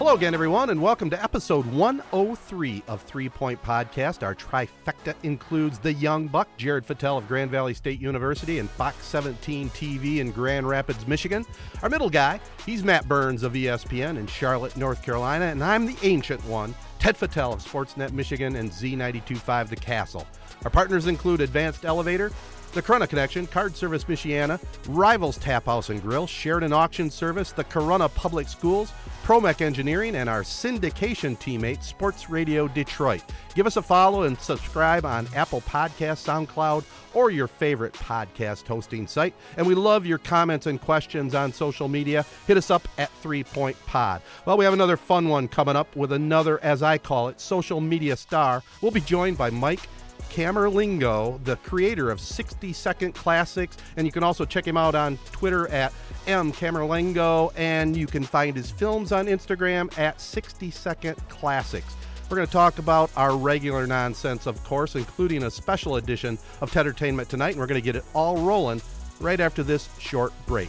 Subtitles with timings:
[0.00, 4.22] Hello again, everyone, and welcome to episode 103 of Three Point Podcast.
[4.22, 9.04] Our trifecta includes the young buck, Jared Fattel of Grand Valley State University and Fox
[9.04, 11.44] 17 TV in Grand Rapids, Michigan.
[11.82, 15.98] Our middle guy, he's Matt Burns of ESPN in Charlotte, North Carolina, and I'm the
[16.02, 20.26] ancient one, Ted Fattel of Sportsnet Michigan and Z925 The Castle.
[20.64, 22.32] Our partners include Advanced Elevator,
[22.72, 27.64] the Corunna Connection, Card Service Michiana, Rivals Tap House and Grill, Sheridan Auction Service, the
[27.64, 28.92] Corunna Public Schools,
[29.24, 33.22] Promec Engineering, and our syndication teammate, Sports Radio Detroit.
[33.54, 39.06] Give us a follow and subscribe on Apple Podcasts, SoundCloud, or your favorite podcast hosting
[39.06, 39.34] site.
[39.56, 42.24] And we love your comments and questions on social media.
[42.46, 44.22] Hit us up at Three Point Pod.
[44.46, 47.80] Well, we have another fun one coming up with another, as I call it, social
[47.80, 48.62] media star.
[48.80, 49.88] We'll be joined by Mike
[50.30, 53.76] Camerlingo, the creator of 60 Second Classics.
[53.96, 55.92] And you can also check him out on Twitter at
[56.26, 56.52] M.
[56.52, 57.52] Camerlingo.
[57.56, 61.96] And you can find his films on Instagram at 60 Second Classics.
[62.30, 66.74] We're going to talk about our regular nonsense, of course, including a special edition of
[66.76, 67.50] Entertainment tonight.
[67.50, 68.80] And we're going to get it all rolling
[69.20, 70.68] right after this short break.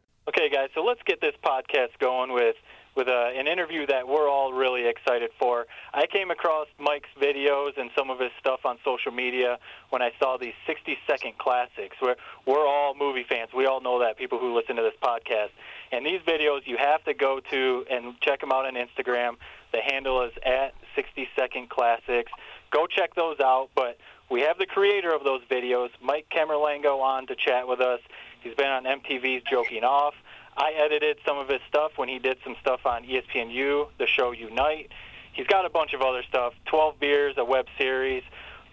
[0.27, 2.55] Okay, guys, so let's get this podcast going with
[2.95, 5.65] with a, an interview that we're all really excited for.
[5.93, 9.57] I came across Mike's videos and some of his stuff on social media
[9.89, 11.95] when I saw these 60 second classics.
[12.01, 13.51] We're, we're all movie fans.
[13.55, 15.51] We all know that, people who listen to this podcast.
[15.93, 19.37] And these videos, you have to go to and check them out on Instagram.
[19.71, 22.31] The handle is at 60 second classics.
[22.71, 23.69] Go check those out.
[23.73, 23.97] But
[24.29, 27.99] we have the creator of those videos, Mike Camerlingo, on to chat with us.
[28.41, 30.13] He's been on MTV's Joking Off.
[30.57, 34.31] I edited some of his stuff when he did some stuff on ESPNU, the show
[34.31, 34.91] Unite.
[35.33, 38.23] He's got a bunch of other stuff, 12 Beers, a web series.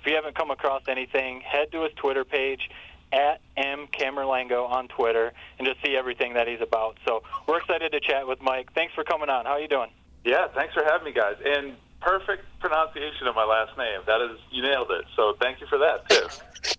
[0.01, 2.69] If you haven't come across anything, head to his Twitter page
[3.13, 6.99] at M Camerlingo on Twitter and just see everything that he's about.
[7.07, 8.73] So we're excited to chat with Mike.
[8.75, 9.45] Thanks for coming on.
[9.45, 9.91] How are you doing?
[10.25, 11.37] Yeah, thanks for having me, guys.
[11.45, 14.01] And perfect pronunciation of my last name.
[14.07, 15.05] That is, you nailed it.
[15.17, 16.27] So thank you for that too.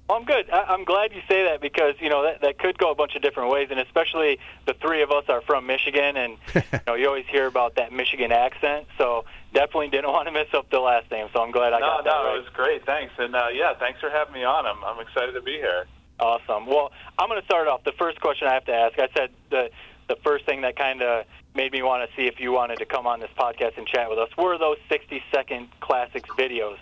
[0.07, 0.49] Well, I'm good.
[0.49, 3.15] I, I'm glad you say that because you know that that could go a bunch
[3.15, 6.95] of different ways, and especially the three of us are from Michigan, and you know
[6.95, 8.87] you always hear about that Michigan accent.
[8.97, 11.27] So definitely didn't want to mess up the last name.
[11.31, 12.37] So I'm glad I no, got that no, right.
[12.37, 12.85] it was great.
[12.85, 14.65] Thanks, and uh, yeah, thanks for having me on.
[14.65, 15.85] I'm I'm excited to be here.
[16.19, 16.65] Awesome.
[16.65, 17.83] Well, I'm going to start off.
[17.85, 18.99] The first question I have to ask.
[18.99, 19.69] I said the
[20.09, 21.25] the first thing that kind of
[21.55, 24.09] made me want to see if you wanted to come on this podcast and chat
[24.09, 26.77] with us were those 60 second classics videos.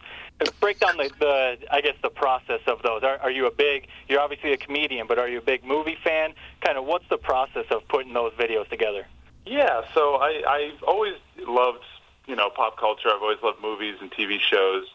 [0.59, 3.03] Break down the, the I guess the process of those.
[3.03, 3.87] Are, are you a big?
[4.07, 6.33] You're obviously a comedian, but are you a big movie fan?
[6.61, 9.07] Kind of what's the process of putting those videos together?
[9.45, 11.83] Yeah, so I I've always loved
[12.27, 13.09] you know pop culture.
[13.09, 14.85] I've always loved movies and TV shows,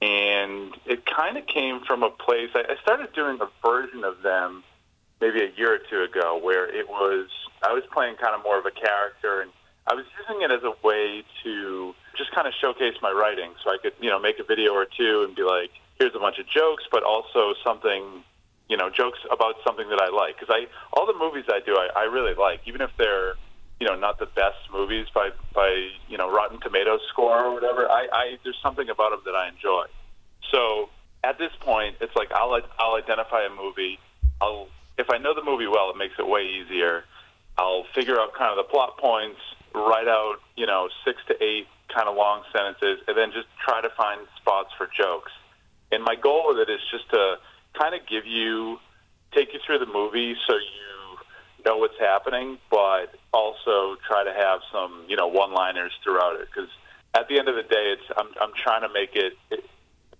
[0.00, 2.50] and it kind of came from a place.
[2.52, 4.64] I, I started doing a version of them
[5.20, 7.28] maybe a year or two ago, where it was
[7.62, 9.50] I was playing kind of more of a character, and
[9.86, 13.70] I was using it as a way to just kind of showcase my writing, so
[13.70, 16.38] I could you know make a video or two and be like, here's a bunch
[16.38, 18.24] of jokes, but also something
[18.68, 21.76] you know jokes about something that I like because I all the movies I do
[21.76, 23.34] I, I really like, even if they're
[23.80, 27.90] you know not the best movies by by you know Rotten Tomatoes score or whatever.
[27.90, 29.86] I, I there's something about them that I enjoy.
[30.52, 30.90] So
[31.24, 33.98] at this point, it's like I'll I'll identify a movie.
[34.40, 37.04] I'll if I know the movie well, it makes it way easier.
[37.58, 39.40] I'll figure out kind of the plot points,
[39.74, 43.80] write out you know six to eight kind of long sentences, and then just try
[43.80, 45.32] to find spots for jokes.
[45.90, 47.36] And my goal with it is just to
[47.78, 48.78] kind of give you,
[49.34, 51.18] take you through the movie so you
[51.64, 56.48] know what's happening, but also try to have some, you know, one-liners throughout it.
[56.52, 56.70] Because
[57.14, 59.64] at the end of the day, it's I'm I'm trying to make it, it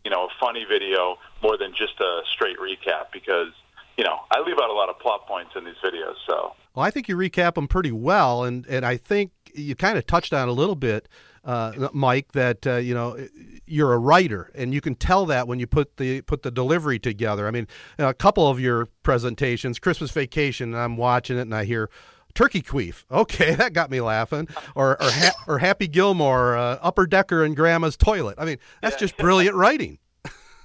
[0.04, 3.52] you know, a funny video more than just a straight recap because
[3.96, 6.14] you know I leave out a lot of plot points in these videos.
[6.28, 9.98] So well, I think you recap them pretty well, and and I think you kind
[9.98, 11.08] of touched on a little bit,
[11.44, 13.26] uh, Mike, that uh, you know
[13.66, 16.98] you're a writer, and you can tell that when you put the put the delivery
[16.98, 17.46] together.
[17.46, 17.68] I mean,
[17.98, 21.90] a couple of your presentations, Christmas Vacation, I'm watching it, and I hear
[22.34, 23.04] Turkey Queef.
[23.12, 24.48] Okay, that got me laughing.
[24.74, 28.36] Or or, ha- or Happy Gilmore, uh, Upper Decker and Grandma's toilet.
[28.38, 29.00] I mean, that's yeah.
[29.00, 29.98] just brilliant writing.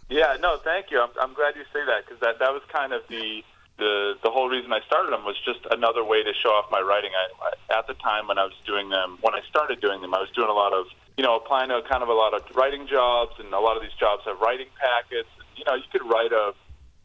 [0.09, 1.01] Yeah, no, thank you.
[1.01, 3.44] I'm, I'm glad you say that because that that was kind of the
[3.77, 6.81] the the whole reason I started them was just another way to show off my
[6.81, 7.12] writing.
[7.13, 10.13] I, I, at the time when I was doing them, when I started doing them,
[10.13, 10.88] I was doing a lot of
[11.18, 13.83] you know applying to kind of a lot of writing jobs, and a lot of
[13.83, 15.30] these jobs have writing packets.
[15.56, 16.54] You know, you could write a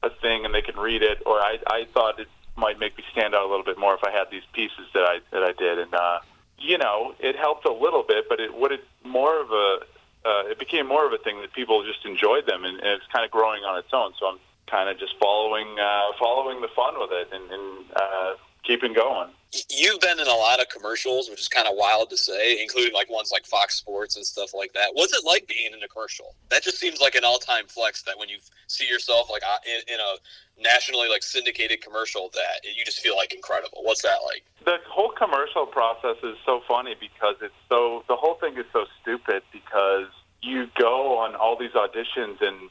[0.02, 3.04] a thing and they can read it, or I I thought it might make me
[3.12, 5.52] stand out a little bit more if I had these pieces that I that I
[5.52, 6.20] did, and uh,
[6.58, 9.78] you know, it helped a little bit, but it would it more of a
[10.24, 13.06] uh, it became more of a thing that people just enjoyed them, and, and it's
[13.12, 14.12] kind of growing on its own.
[14.18, 18.34] So I'm kind of just following uh, following the fun with it and, and uh,
[18.62, 19.30] keeping going.
[19.70, 22.94] You've been in a lot of commercials, which is kind of wild to say, including
[22.94, 24.90] like ones like Fox Sports and stuff like that.
[24.94, 26.34] What's it like being in a commercial?
[26.48, 28.02] That just seems like an all-time flex.
[28.02, 32.64] That when you see yourself like uh, in, in a nationally like syndicated commercial, that
[32.64, 33.80] you just feel like incredible.
[33.82, 34.42] What's that like?
[34.64, 38.86] The whole commercial process is so funny because it's so the whole thing is so
[39.02, 40.06] stupid because
[40.40, 42.70] you go on all these auditions and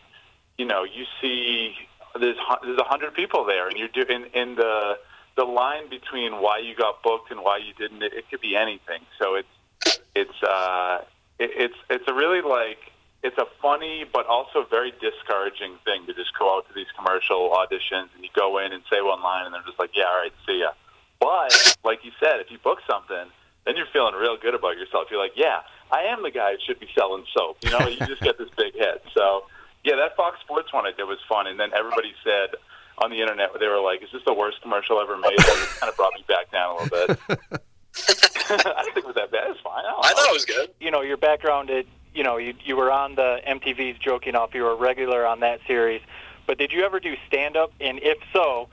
[0.57, 1.75] you know you see
[2.19, 4.97] there's there's a hundred people there, and you're doing in the
[5.35, 8.03] the line between why you got booked and why you didn't.
[8.03, 9.01] It, it could be anything.
[9.19, 11.03] So it's it's uh,
[11.39, 12.79] it, it's it's a really like
[13.23, 17.49] it's a funny but also very discouraging thing to just go out to these commercial
[17.49, 20.21] auditions and you go in and say one line and they're just like, yeah, all
[20.21, 20.71] right, see ya.
[21.19, 23.29] But like you said, if you book something,
[23.65, 25.07] then you're feeling real good about yourself.
[25.11, 25.61] You're like, yeah,
[25.91, 27.57] I am the guy who should be selling soap.
[27.61, 29.03] You know, you just get this big hit.
[29.13, 29.45] So
[29.83, 32.55] yeah, that Fox Sports one I did was fun, and then everybody said
[33.03, 35.79] on the internet where they were like, "Is this the worst commercial ever made?" it
[35.79, 37.41] kind of brought me back down a little bit.
[38.49, 39.51] I didn't think it was that bad.
[39.51, 39.83] It's fine.
[39.85, 40.71] I, I thought it was good.
[40.79, 44.53] You know, your background, it, you know, you you were on the MTV's Joking Off.
[44.53, 46.01] You were a regular on that series,
[46.47, 47.73] but did you ever do stand up?
[47.79, 48.69] And if so,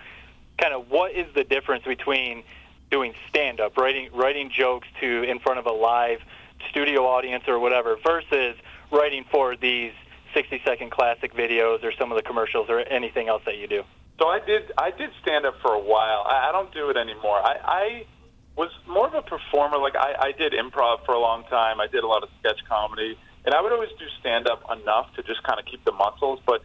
[0.58, 2.44] kind of what is the difference between
[2.90, 6.20] doing stand up, writing writing jokes to in front of a live
[6.70, 8.56] studio audience or whatever, versus
[8.90, 9.92] writing for these
[10.34, 13.84] 60 second classic videos or some of the commercials or anything else that you do?
[14.18, 16.24] So I did I did stand up for a while.
[16.26, 17.38] I, I don't do it anymore.
[17.38, 18.06] I, I
[18.56, 19.78] was more of a performer.
[19.78, 21.80] Like I, I did improv for a long time.
[21.80, 25.14] I did a lot of sketch comedy, and I would always do stand up enough
[25.14, 26.40] to just kind of keep the muscles.
[26.44, 26.62] But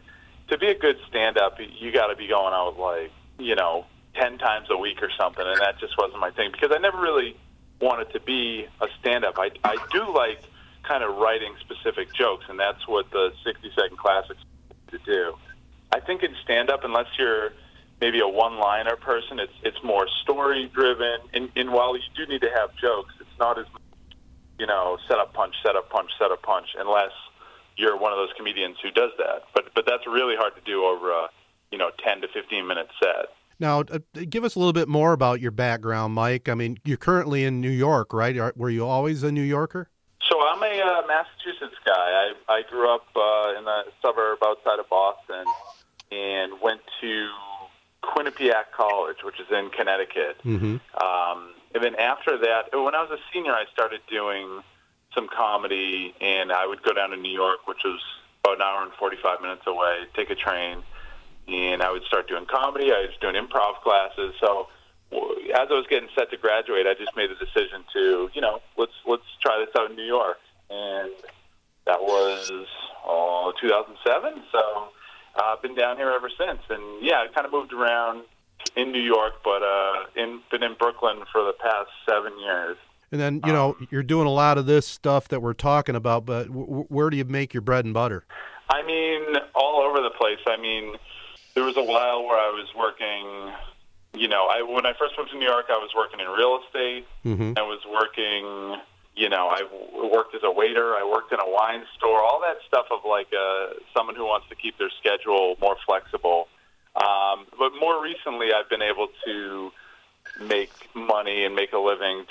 [0.48, 3.86] to be a good stand up, you got to be going out like you know
[4.16, 7.00] ten times a week or something, and that just wasn't my thing because I never
[7.00, 7.36] really
[7.80, 9.38] wanted to be a stand up.
[9.38, 10.42] I I do like
[10.82, 14.40] kind of writing specific jokes, and that's what the 60 second classics
[14.90, 15.34] to do.
[15.94, 17.52] I think in stand up, unless you're
[18.00, 21.20] maybe a one liner person, it's it's more story driven.
[21.32, 23.66] And, and while you do need to have jokes, it's not as
[24.58, 27.12] you know set up punch, set up punch, set up punch, unless
[27.76, 29.44] you're one of those comedians who does that.
[29.54, 31.28] But but that's really hard to do over a
[31.70, 33.26] you know 10 to 15 minute set.
[33.60, 36.48] Now, uh, give us a little bit more about your background, Mike.
[36.48, 38.34] I mean, you're currently in New York, right?
[38.56, 39.88] Were you always a New Yorker?
[40.28, 41.92] So I'm a uh, Massachusetts guy.
[41.92, 45.44] I I grew up uh, in the suburb outside of Boston,
[46.14, 47.28] and went to
[48.02, 50.38] Quinnipiac College, which is in Connecticut.
[50.44, 50.76] Mm-hmm.
[51.02, 54.62] Um, and then after that, when I was a senior, I started doing
[55.14, 58.00] some comedy, and I would go down to New York, which was
[58.44, 60.82] about an hour and 45 minutes away, take a train,
[61.48, 62.92] and I would start doing comedy.
[62.92, 64.34] I was doing improv classes.
[64.40, 64.68] So
[65.12, 68.60] as I was getting set to graduate, I just made the decision to, you know,
[68.76, 70.38] let's let's try this out in New York,
[70.70, 71.10] and
[71.86, 72.50] that was
[73.04, 74.42] oh, 2007.
[74.50, 74.88] So
[75.36, 78.24] uh, been down here ever since, and yeah, I kind of moved around
[78.76, 82.76] in New York, but uh, in been in Brooklyn for the past seven years.
[83.12, 85.94] And then you know um, you're doing a lot of this stuff that we're talking
[85.94, 88.24] about, but w- where do you make your bread and butter?
[88.70, 90.38] I mean, all over the place.
[90.46, 90.96] I mean,
[91.54, 93.52] there was a while where I was working
[94.14, 96.60] you know, I when I first moved to New York, I was working in real
[96.64, 97.06] estate.
[97.24, 97.52] Mm-hmm.
[97.56, 98.80] I was working,
[99.16, 99.62] you know, I
[100.12, 100.94] worked as a waiter.
[100.94, 102.20] I worked in a wine store.
[102.20, 106.48] All that stuff of like uh, someone who wants to keep their schedule more flexible.
[106.96, 109.72] Um, but more recently, I've been able to
[110.40, 112.24] make money and make a living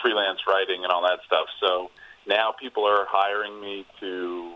[0.00, 1.46] freelance writing and all that stuff.
[1.60, 1.90] So
[2.26, 4.54] now people are hiring me to,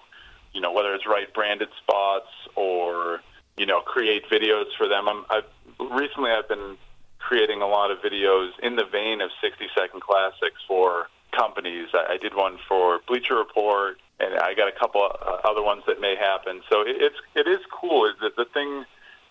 [0.52, 3.20] you know, whether it's write branded spots or
[3.56, 5.08] you know create videos for them.
[5.08, 6.76] I'm, I've recently I've been
[7.18, 11.88] creating a lot of videos in the vein of 60 second classics for companies.
[11.94, 15.82] I, I did one for Bleacher Report, and I got a couple uh, other ones
[15.86, 16.62] that may happen.
[16.70, 18.06] So it, it's it is cool.
[18.06, 18.84] Is that the thing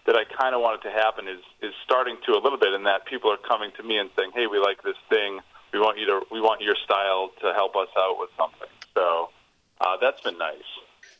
[0.06, 2.84] that I kind of wanted to happen is is starting to a little bit in
[2.84, 5.40] that people are coming to me and saying, "Hey, we like this thing.
[5.74, 9.30] We want you to we want your style to help us out with something." So
[9.82, 10.70] uh, that's been nice.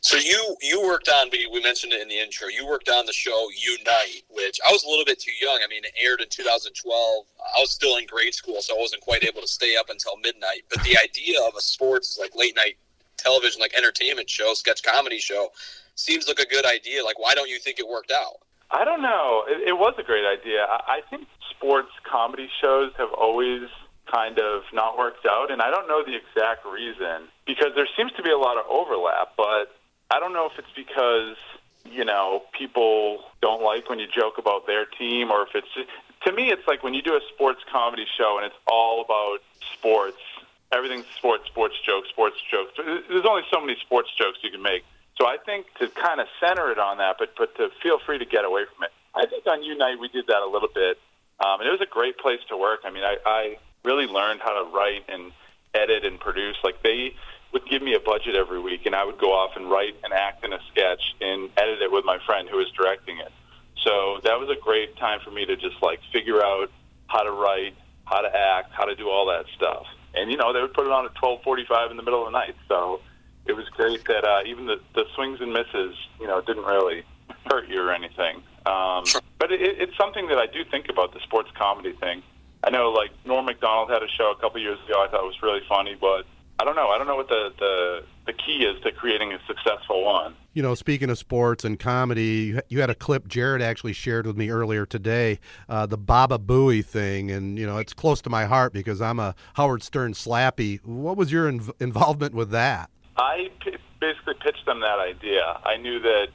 [0.00, 2.48] So you you worked on we mentioned it in the intro.
[2.48, 5.58] You worked on the show Unite, which I was a little bit too young.
[5.64, 7.26] I mean, it aired in 2012.
[7.56, 10.16] I was still in grade school, so I wasn't quite able to stay up until
[10.18, 10.64] midnight.
[10.68, 12.76] But the idea of a sports like late night
[13.16, 15.50] television, like entertainment show, sketch comedy show,
[15.94, 17.02] seems like a good idea.
[17.04, 18.40] Like, why don't you think it worked out?
[18.70, 19.44] I don't know.
[19.48, 20.66] It, it was a great idea.
[20.68, 23.68] I, I think sports comedy shows have always
[24.12, 28.12] kind of not worked out, and I don't know the exact reason because there seems
[28.12, 29.74] to be a lot of overlap, but
[30.10, 31.36] I don't know if it's because
[31.84, 35.88] you know people don't like when you joke about their team, or if it's
[36.24, 39.38] to me, it's like when you do a sports comedy show and it's all about
[39.72, 40.18] sports.
[40.72, 42.72] Everything's sports, sports jokes, sports jokes.
[42.76, 44.84] There's only so many sports jokes you can make.
[45.18, 48.18] So I think to kind of center it on that, but but to feel free
[48.18, 48.90] to get away from it.
[49.14, 50.98] I think on Unite we did that a little bit,
[51.40, 52.80] um, and it was a great place to work.
[52.84, 55.32] I mean, I, I really learned how to write and
[55.72, 56.56] edit and produce.
[56.62, 57.14] Like they
[57.52, 60.12] would give me a budget every week, and I would go off and write and
[60.12, 63.32] act in a sketch and edit it with my friend who was directing it.
[63.82, 66.70] So that was a great time for me to just like figure out
[67.06, 69.86] how to write, how to act, how to do all that stuff.
[70.14, 72.38] And you know, they would put it on at 12:45 in the middle of the
[72.38, 72.56] night.
[72.68, 73.00] So
[73.46, 77.04] it was great that uh, even the, the swings and misses, you know, didn't really
[77.46, 78.42] hurt you or anything.
[78.64, 79.04] Um,
[79.38, 82.22] but it, it's something that I do think about the sports comedy thing.
[82.64, 85.00] I know, like Norm Macdonald had a show a couple years ago.
[85.00, 86.26] I thought was really funny, but
[86.58, 86.88] I don't know.
[86.88, 90.34] I don't know what the, the the key is to creating a successful one.
[90.56, 94.38] You know, speaking of sports and comedy, you had a clip Jared actually shared with
[94.38, 98.46] me earlier today, uh, the Baba Booey thing, and you know it's close to my
[98.46, 100.82] heart because I'm a Howard Stern slappy.
[100.82, 102.88] What was your inv- involvement with that?
[103.18, 105.60] I p- basically pitched them that idea.
[105.62, 106.28] I knew that,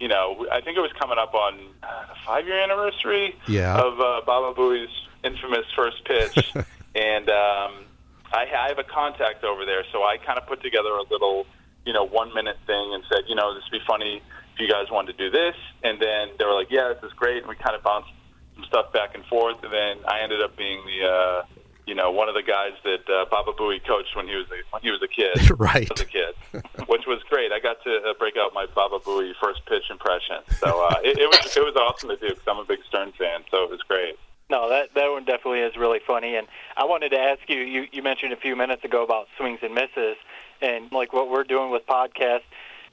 [0.00, 3.76] you know, I think it was coming up on uh, the five year anniversary yeah.
[3.76, 4.88] of uh, Baba Booey's
[5.22, 6.54] infamous first pitch,
[6.94, 7.84] and um,
[8.32, 11.46] I, I have a contact over there, so I kind of put together a little,
[11.86, 14.20] you know, one minute thing and said, you know, this would be funny
[14.54, 17.12] if you guys wanted to do this, and then they were like, yeah, this is
[17.16, 18.10] great, and we kind of bounced
[18.56, 21.06] some stuff back and forth, and then I ended up being the.
[21.06, 21.42] Uh,
[21.86, 24.58] you know, one of the guys that uh, Baba Booey coached when he was a,
[24.70, 25.88] when he was a kid, right?
[25.88, 26.34] As a kid,
[26.88, 27.52] which was great.
[27.52, 31.16] I got to uh, break out my Baba Booey first pitch impression, so uh, it,
[31.16, 33.70] it was it was awesome to do because I'm a big Stern fan, so it
[33.70, 34.18] was great.
[34.50, 36.36] No, that that one definitely is really funny.
[36.36, 39.60] And I wanted to ask you, you you mentioned a few minutes ago about swings
[39.62, 40.16] and misses,
[40.60, 42.42] and like what we're doing with podcasts,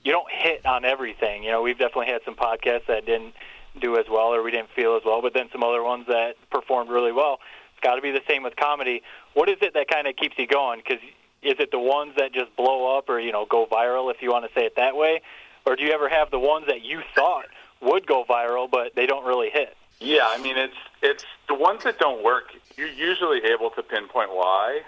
[0.04, 1.44] you don't hit on everything.
[1.44, 3.34] You know, we've definitely had some podcasts that didn't
[3.80, 6.36] do as well or we didn't feel as well, but then some other ones that
[6.50, 7.40] performed really well
[7.74, 9.02] It's got to be the same with comedy.
[9.34, 10.82] What is it that kind of keeps you going?
[10.86, 11.04] Because
[11.42, 14.32] is it the ones that just blow up or you know go viral, if you
[14.32, 15.22] want to say it that way,
[15.66, 17.46] or do you ever have the ones that you thought
[17.82, 19.76] would go viral but they don't really hit?
[20.00, 22.54] Yeah, I mean it's it's the ones that don't work.
[22.76, 24.82] You're usually able to pinpoint why.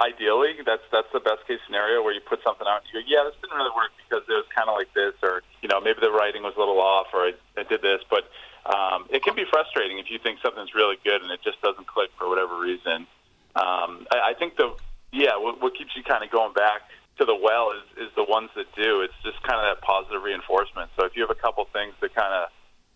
[0.00, 3.06] Ideally, that's that's the best case scenario where you put something out and you go,
[3.06, 5.80] yeah, this didn't really work because it was kind of like this, or you know
[5.80, 8.30] maybe the writing was a little off, or I, I did this, but
[8.66, 11.86] um, it can be frustrating if you think something's really good and it just doesn't
[11.86, 13.10] click for whatever reason.
[13.56, 14.74] Um, I, I think the
[15.12, 16.82] yeah, what, what keeps you kind of going back
[17.18, 19.02] to the well is, is the ones that do.
[19.02, 20.90] It's just kind of that positive reinforcement.
[20.96, 22.48] So if you have a couple things that kind of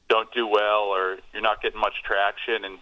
[0.09, 2.79] don't do well or you're not getting much traction and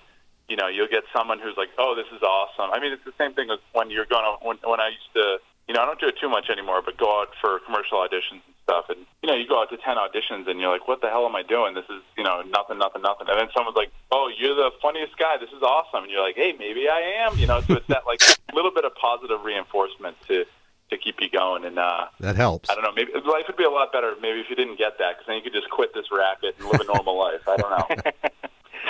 [0.48, 3.16] you know you'll get someone who's like oh this is awesome i mean it's the
[3.18, 5.86] same thing as when you're going to when, when i used to you know i
[5.86, 8.86] don't do it too much anymore but go out for commercial auditions and stuff.
[8.88, 11.26] And you know, you go out to ten auditions, and you're like, "What the hell
[11.26, 11.74] am I doing?
[11.74, 15.16] This is you know nothing, nothing, nothing." And then someone's like, "Oh, you're the funniest
[15.16, 15.36] guy.
[15.38, 18.06] This is awesome." And you're like, "Hey, maybe I am." You know, so it's that
[18.06, 18.20] like
[18.54, 20.44] little bit of positive reinforcement to
[20.90, 21.64] to keep you going.
[21.64, 22.70] And uh, that helps.
[22.70, 22.92] I don't know.
[22.92, 25.36] Maybe life would be a lot better maybe if you didn't get that, because then
[25.36, 27.46] you could just quit this racket and live a normal life.
[27.46, 28.12] I don't know.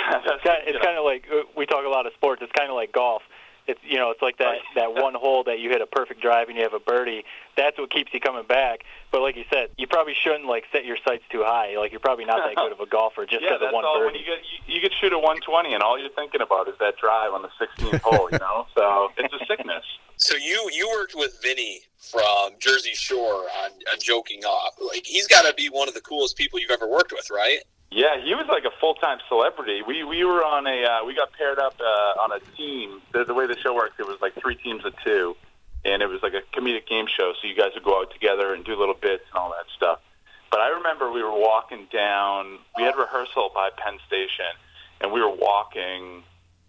[0.25, 2.41] it's kind, of, it's kind of like uh, we talk a lot of sports.
[2.41, 3.23] It's kind of like golf.
[3.67, 6.49] It's you know it's like that that one hole that you hit a perfect drive
[6.49, 7.25] and you have a birdie
[7.57, 8.83] that's what keeps you coming back.
[9.11, 11.75] But like you said you probably shouldn't like set your sights too high.
[11.77, 13.97] Like you're probably not that good of a golfer just yeah, because of one all,
[13.97, 14.05] birdie.
[14.05, 16.75] when you get you, you get shoot a 120 and all you're thinking about is
[16.79, 18.67] that drive on the 16th hole you know?
[18.75, 19.83] So it's a sickness.
[20.17, 24.75] So you you worked with Vinny from Jersey Shore on, on joking off.
[24.79, 27.63] Like he's got to be one of the coolest people you've ever worked with right
[27.95, 29.81] yeah, he was like a full time celebrity.
[29.81, 33.01] We we were on a uh, we got paired up uh, on a team.
[33.13, 35.37] The, the way the show worked, it was like three teams of two,
[35.85, 37.31] and it was like a comedic game show.
[37.41, 39.99] So you guys would go out together and do little bits and all that stuff.
[40.51, 42.59] But I remember we were walking down.
[42.75, 44.51] We had rehearsal by Penn Station,
[44.99, 46.23] and we were walking,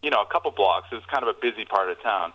[0.05, 0.87] you know, a couple blocks.
[0.93, 2.35] It was kind of a busy part of town,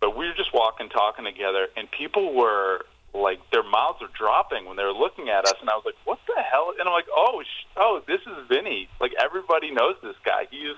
[0.00, 4.66] but we were just walking, talking together, and people were like their mouths are dropping
[4.66, 6.94] when they were looking at us, and I was like, "What the hell?" And I'm
[6.94, 8.88] like, "Oh, sh- oh, this is Vinny.
[9.00, 10.46] Like everybody knows this guy.
[10.50, 10.76] He is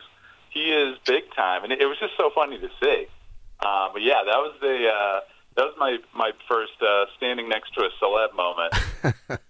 [0.50, 3.06] he is big time." And it, it was just so funny to see.
[3.60, 5.20] Uh, but yeah, that was the uh,
[5.56, 8.72] that was my my first uh, standing next to a celeb moment.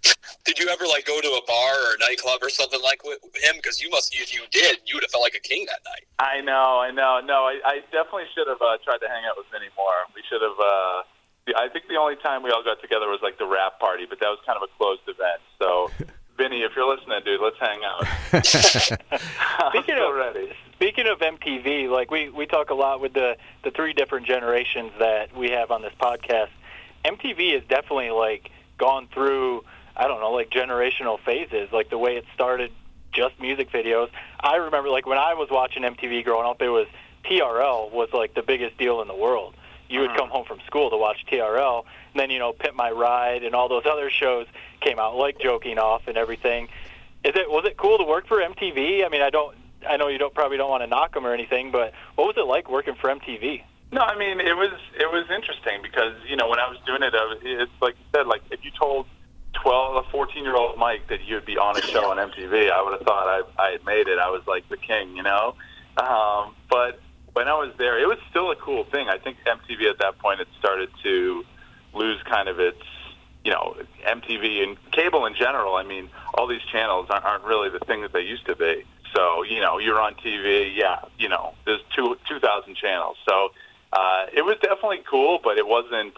[0.43, 3.23] Did you ever like go to a bar or a nightclub or something like with
[3.39, 3.55] him?
[3.55, 6.03] Because you must, if you did, you would have felt like a king that night.
[6.19, 7.21] I know, I know.
[7.23, 10.03] No, I, I definitely should have uh, tried to hang out with Vinny more.
[10.13, 10.59] We should have.
[10.59, 11.03] Uh,
[11.47, 14.19] I think the only time we all got together was like the rap party, but
[14.19, 15.41] that was kind of a closed event.
[15.59, 15.91] So,
[16.37, 18.07] Vinny, if you're listening, dude, let's hang out.
[19.69, 20.53] Speaking I'm of ready.
[20.75, 24.91] Speaking of MTV, like we we talk a lot with the the three different generations
[24.99, 26.49] that we have on this podcast.
[27.05, 29.63] MTV has definitely like gone through
[29.95, 32.71] I don't know like generational phases, like the way it started
[33.11, 34.09] just music videos.
[34.39, 36.87] I remember like when I was watching MTV growing up, it was
[37.25, 39.55] TRL was like the biggest deal in the world.
[39.89, 42.91] You would come home from school to watch TRL, and then you know Pimp My
[42.91, 44.47] Ride and all those other shows
[44.81, 46.67] came out, like Joking Off and everything.
[47.23, 49.05] Is it was it cool to work for MTV?
[49.05, 49.55] I mean, I don't.
[49.87, 52.37] I know you don't probably don't want to knock them or anything, but what was
[52.37, 53.63] it like working for MTV?
[53.91, 57.03] No, I mean it was it was interesting because you know when I was doing
[57.03, 59.05] it, I was, it's like you said, like if you told
[59.53, 62.71] twelve, a fourteen year old Mike that you would be on a show on MTV,
[62.71, 64.17] I would have thought I I had made it.
[64.17, 65.55] I was like the king, you know.
[65.97, 66.99] Um, but
[67.33, 69.09] when I was there, it was still a cool thing.
[69.09, 71.43] I think MTV at that point had started to
[71.93, 72.81] lose kind of its
[73.43, 73.75] you know
[74.05, 75.75] MTV and cable in general.
[75.75, 78.85] I mean, all these channels aren't, aren't really the thing that they used to be.
[79.15, 81.01] So you know, you're on TV, yeah.
[81.17, 83.17] You know, there's two two thousand channels.
[83.27, 83.51] So
[83.91, 86.15] uh, it was definitely cool, but it wasn't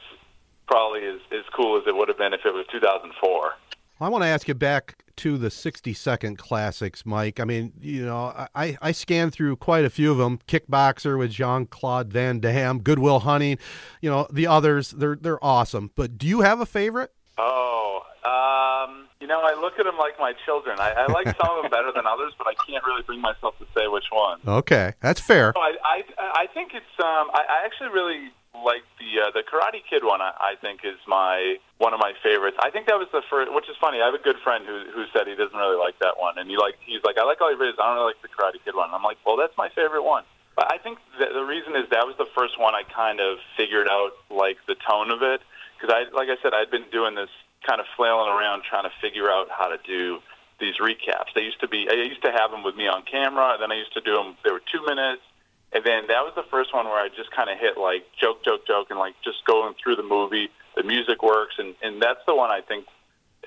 [0.68, 3.54] probably as as cool as it would have been if it was 2004.
[4.00, 7.40] I want to ask you back to the 60 second classics, Mike.
[7.40, 10.40] I mean, you know, I, I scanned through quite a few of them.
[10.50, 13.58] Kickboxer with Jean Claude Van Damme, Good Will Hunting,
[14.02, 15.92] you know, the others, they're, they're awesome.
[15.96, 17.14] But do you have a favorite?
[17.38, 20.78] Oh, um, you know, I look at them like my children.
[20.78, 23.58] I, I like some of them better than others, but I can't really bring myself
[23.60, 24.40] to say which one.
[24.46, 25.54] Okay, that's fair.
[25.56, 26.04] So I, I,
[26.44, 26.86] I think it's.
[27.00, 28.32] Um, I, I actually really
[28.64, 30.22] like the uh, the Karate Kid one.
[30.22, 32.58] I, I think is my one of my favorites.
[32.62, 33.52] I think that was the first.
[33.54, 34.02] Which is funny.
[34.02, 36.50] I have a good friend who who said he doesn't really like that one, and
[36.50, 37.76] he like he's like I like all your videos.
[37.82, 38.94] I don't really like the Karate Kid one.
[38.94, 40.24] I'm like, well, that's my favorite one.
[40.56, 43.38] But I think the, the reason is that was the first one I kind of
[43.58, 45.42] figured out like the tone of it
[45.76, 47.32] because I like I said I'd been doing this
[47.68, 50.20] kind of flailing around trying to figure out how to do
[50.60, 51.36] these recaps.
[51.36, 53.72] They used to be I used to have them with me on camera, and then
[53.72, 54.38] I used to do them.
[54.44, 55.22] They were two minutes,
[55.76, 58.44] and then that was the first one where I just kind of hit like joke,
[58.46, 60.50] joke, joke, and like just going through the movie.
[60.78, 62.86] The music works, and and that's the one I think.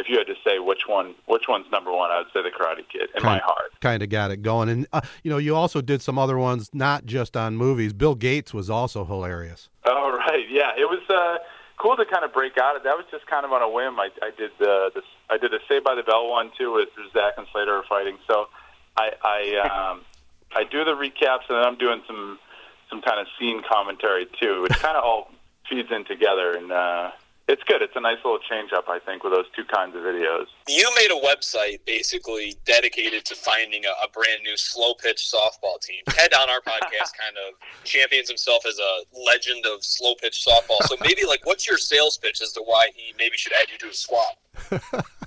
[0.00, 2.50] If you had to say which one, which one's number one, I would say the
[2.56, 3.72] Karate Kid in my heart.
[3.80, 6.70] Kind of got it going, and uh, you know, you also did some other ones,
[6.72, 7.92] not just on movies.
[7.92, 9.68] Bill Gates was also hilarious.
[9.84, 11.38] Oh right, yeah, it was uh,
[11.78, 12.84] cool to kind of break out of.
[12.84, 13.98] That was just kind of on a whim.
[13.98, 16.90] I, I did the, the I did a Saved by the Bell one too, with
[17.12, 18.18] Zach and Slater are fighting.
[18.28, 18.46] So
[18.96, 20.02] I I um,
[20.54, 22.38] I do the recaps, and then I'm doing some
[22.90, 25.30] some kind of scene commentary too, which kind of all
[25.68, 27.10] feeds in together, and uh,
[27.48, 27.80] it's good.
[27.80, 30.46] It's a nice little change up, I think, with those two kinds of videos.
[30.68, 35.80] You made a website basically dedicated to finding a, a brand new slow pitch softball
[35.80, 36.02] team.
[36.08, 40.82] Ted on our podcast kind of champions himself as a legend of slow pitch softball.
[40.86, 43.78] So maybe like, what's your sales pitch as to why he maybe should add you
[43.78, 45.04] to his squad?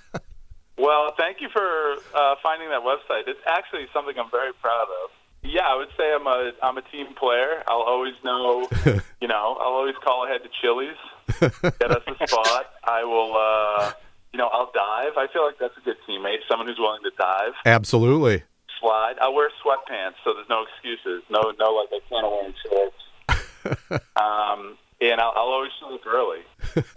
[0.82, 3.28] Well, thank you for uh, finding that website.
[3.28, 5.12] It's actually something I'm very proud of.
[5.44, 7.62] Yeah, I would say I'm a I'm a team player.
[7.68, 8.68] I'll always know,
[9.22, 10.98] you know, I'll always call ahead to Chili's,
[11.40, 12.74] get us a spot.
[12.84, 13.92] I will, uh,
[14.34, 15.18] you know, I'll dive.
[15.18, 18.44] I feel like that's a good teammate, someone who's willing to dive, Absolutely.
[18.80, 19.16] slide.
[19.22, 21.24] I'll wear sweatpants, so there's no excuses.
[21.30, 24.02] No, no, like I can't wear shorts.
[24.16, 26.42] um, and I'll, I'll always show up early.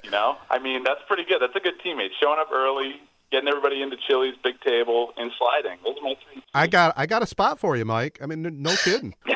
[0.05, 1.41] You know, I mean, that's pretty good.
[1.41, 2.11] That's a good teammate.
[2.21, 3.01] Showing up early,
[3.35, 5.79] getting everybody into Chili's, big table, and sliding.
[5.85, 6.43] Those are my three.
[6.55, 8.19] I got I got a spot for you, Mike.
[8.23, 9.15] I mean, no kidding.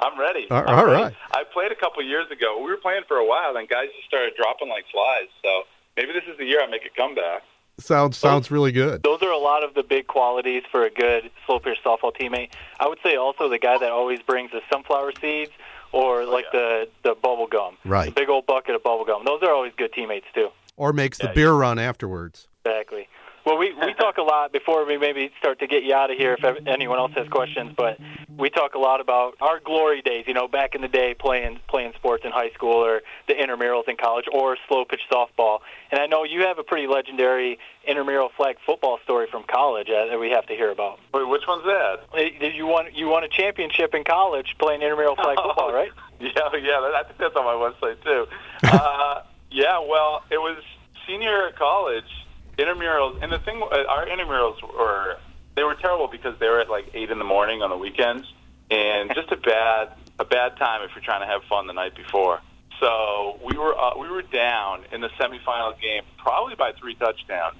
[0.00, 0.48] I'm ready.
[0.50, 1.02] All- I'm all ready.
[1.04, 1.14] right.
[1.32, 2.58] I played a couple years ago.
[2.58, 5.28] We were playing for a while, and guys just started dropping like flies.
[5.42, 5.62] So
[5.96, 7.42] maybe this is the year I make a comeback.
[7.78, 9.02] Sounds sounds really good.
[9.04, 12.50] Those are a lot of the big qualities for a good slow pitch softball teammate.
[12.80, 15.50] I would say also the guy that always brings the sunflower seeds
[15.92, 18.06] or oh, like the the bubble gum, Right.
[18.06, 19.24] The big old bucket of bubble gum.
[19.24, 20.48] Those are always good teammates too.
[20.76, 22.48] Or makes the beer run afterwards.
[22.64, 23.08] Exactly.
[23.44, 26.16] Well, we, we talk a lot before we maybe start to get you out of
[26.16, 27.98] here if anyone else has questions, but
[28.38, 31.60] we talk a lot about our glory days, you know, back in the day playing
[31.68, 35.58] playing sports in high school or the intramurals in college or slow pitch softball.
[35.90, 40.06] And I know you have a pretty legendary intramural flag football story from college uh,
[40.06, 40.98] that we have to hear about.
[41.12, 42.54] Wait, which one's that?
[42.54, 45.90] You won you won a championship in college playing intramural flag football, right?
[46.18, 46.30] Yeah,
[46.62, 48.26] yeah, I think that's on my website too.
[48.64, 50.62] uh, yeah, well, it was
[51.06, 52.23] senior year at college
[52.56, 55.16] intramurals, and the thing, uh, our intramurals were
[55.56, 58.26] they were terrible because they were at like eight in the morning on the weekends,
[58.70, 61.94] and just a bad a bad time if you're trying to have fun the night
[61.94, 62.40] before.
[62.80, 67.56] So we were uh, we were down in the semifinal game, probably by three touchdowns.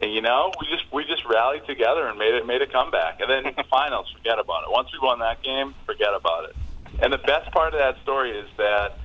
[0.00, 3.20] And you know, we just we just rallied together and made it made a comeback.
[3.20, 4.70] And then in the finals, forget about it.
[4.70, 6.56] Once we won that game, forget about it.
[7.00, 8.98] And the best part of that story is that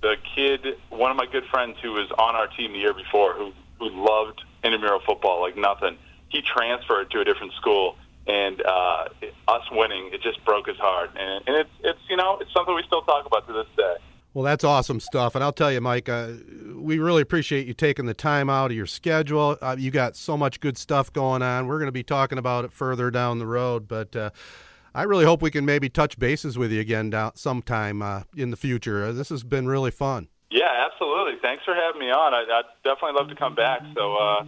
[0.00, 3.34] the kid, one of my good friends who was on our team the year before,
[3.34, 5.98] who who loved intramural football like nothing,
[6.28, 7.96] he transferred to a different school.
[8.26, 9.08] And uh,
[9.48, 11.10] us winning, it just broke his heart.
[11.14, 13.96] And, and it's it's you know it's something we still talk about to this day.
[14.34, 15.36] Well, that's awesome stuff.
[15.36, 16.32] And I'll tell you, Mike, uh,
[16.74, 19.56] we really appreciate you taking the time out of your schedule.
[19.62, 21.68] Uh, you got so much good stuff going on.
[21.68, 24.30] We're going to be talking about it further down the road, but uh,
[24.92, 28.50] I really hope we can maybe touch bases with you again down sometime uh, in
[28.50, 29.04] the future.
[29.04, 30.26] Uh, this has been really fun.
[30.54, 31.34] Yeah, absolutely.
[31.42, 32.32] Thanks for having me on.
[32.32, 33.80] I, I'd definitely love to come back.
[33.92, 34.44] So, uh,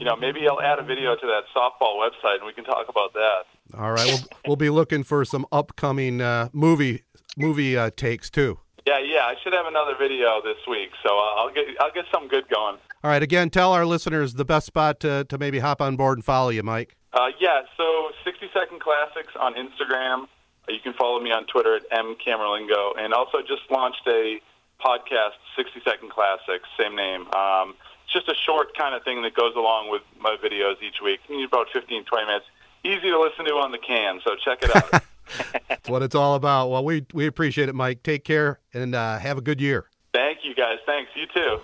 [0.00, 2.88] you know, maybe I'll add a video to that softball website and we can talk
[2.88, 3.44] about that.
[3.78, 6.18] All right, we'll, we'll be looking for some upcoming
[6.52, 7.04] movie
[7.36, 8.58] movie takes too.
[8.84, 12.04] Yeah, yeah, I should have another video this week, so uh, I'll get I'll get
[12.12, 12.76] something good going.
[13.02, 16.18] All right, again, tell our listeners the best spot to, to maybe hop on board
[16.18, 16.96] and follow you, Mike.
[17.12, 20.26] Uh, yeah, so 60 Second Classics on Instagram.
[20.68, 24.40] You can follow me on Twitter at mcamerlingo, and also just launched a
[24.84, 27.22] podcast, 60 Second Classics, same name.
[27.32, 31.00] Um, it's just a short kind of thing that goes along with my videos each
[31.02, 31.20] week.
[31.28, 32.46] You need about 15, 20 minutes.
[32.84, 35.02] Easy to listen to on the can, so check it out.
[35.68, 36.68] That's what it's all about.
[36.68, 38.02] Well, we we appreciate it, Mike.
[38.02, 39.86] Take care and uh, have a good year.
[40.12, 40.76] Thank you, guys.
[40.84, 41.10] Thanks.
[41.16, 41.60] You too.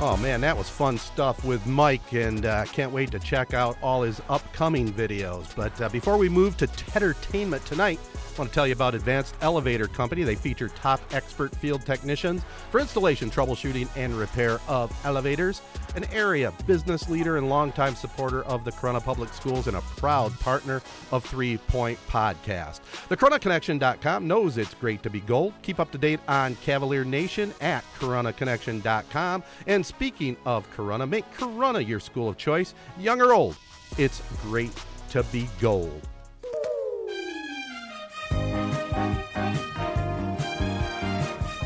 [0.00, 3.78] Oh man, that was fun stuff with Mike, and uh, can't wait to check out
[3.80, 5.54] all his upcoming videos.
[5.54, 8.00] But uh, before we move to Entertainment tonight,
[8.34, 10.24] I want to tell you about Advanced Elevator Company.
[10.24, 15.62] They feature top expert field technicians for installation, troubleshooting, and repair of elevators.
[15.94, 20.32] An area business leader and longtime supporter of the Corunna Public Schools and a proud
[20.40, 22.80] partner of Three Point Podcast.
[23.08, 25.54] The CorunnaConnection.com knows it's great to be gold.
[25.62, 29.44] Keep up to date on Cavalier Nation at CorunnaConnection.com.
[29.68, 33.56] And speaking of Corunna, make Corunna your school of choice, young or old.
[33.96, 34.72] It's great
[35.10, 36.08] to be gold.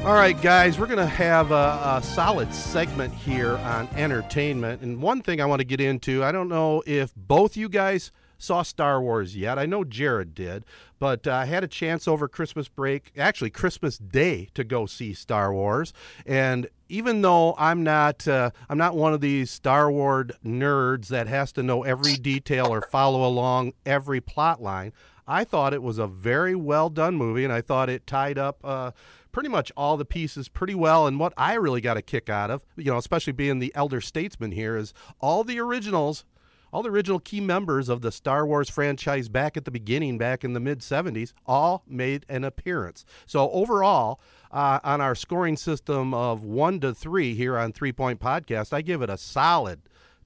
[0.04, 4.80] All right, guys, we're going to have a, a, solid segment here on entertainment.
[4.80, 8.12] And one thing I want to get into I don't know if both you guys
[8.38, 9.58] saw Star Wars yet.
[9.58, 10.64] I know Jared did,
[11.00, 15.12] but uh, I had a chance over Christmas break, actually Christmas Day, to go see
[15.12, 15.92] Star Wars.
[16.24, 21.26] And even though I'm not, uh, I'm not one of these Star Wars nerds that
[21.26, 24.92] has to know every detail or follow along every plot line,
[25.26, 28.60] I thought it was a very well done movie, and I thought it tied up.
[28.64, 28.92] Uh,
[29.32, 31.06] pretty much all the pieces pretty well.
[31.06, 34.00] And what I really got a kick out of, you know, especially being the elder
[34.00, 36.24] statesman here, is all the originals,
[36.72, 40.44] all the original key members of the Star Wars franchise back at the beginning, back
[40.44, 43.04] in the mid 70s, all made an appearance.
[43.26, 48.20] So overall, uh, on our scoring system of one to three here on Three Point
[48.20, 49.82] Podcast, I give it a solid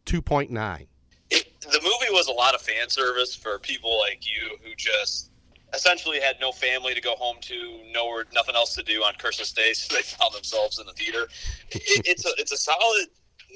[0.07, 0.87] 2.9.
[1.31, 5.32] the movie was a lot of fan service for people like you who just
[5.75, 9.53] essentially had no family to go home to, nowhere, nothing else to do on Christmas
[9.53, 11.29] Day, so they found themselves in the theater.
[11.71, 13.07] It, it's a it's a solid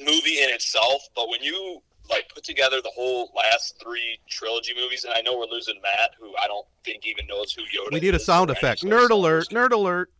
[0.00, 5.04] movie in itself, but when you like put together the whole last three trilogy movies,
[5.04, 7.92] and I know we're losing Matt, who I don't think even knows who Yoda.
[7.92, 8.82] We need a sound effect.
[8.82, 9.48] Nerd alert!
[9.50, 10.10] Nerd alert!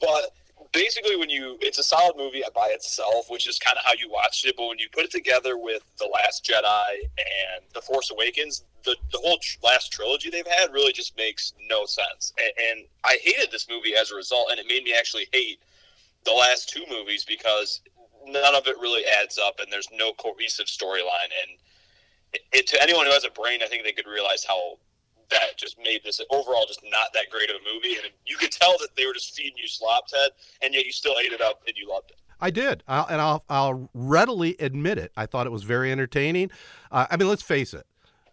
[0.00, 0.34] but
[0.74, 4.10] basically when you it's a solid movie by itself which is kind of how you
[4.10, 8.10] watched it but when you put it together with the last jedi and the force
[8.10, 12.32] awakens the, the whole tr- last trilogy they've had really just makes no sense.
[12.38, 15.60] And, and i hated this movie as a result and it made me actually hate
[16.24, 17.80] the last two movies because
[18.26, 21.58] none of it really adds up and there's no cohesive storyline and
[22.32, 24.76] it, it, to anyone who has a brain i think they could realize how
[25.30, 27.96] that just made this overall just not that great of a movie.
[27.96, 30.30] And you could tell that they were just feeding you slop, Ted,
[30.62, 32.16] and yet you still ate it up and you loved it.
[32.40, 35.12] I did, I'll, and I'll, I'll readily admit it.
[35.16, 36.50] I thought it was very entertaining.
[36.90, 37.86] Uh, I mean, let's face it.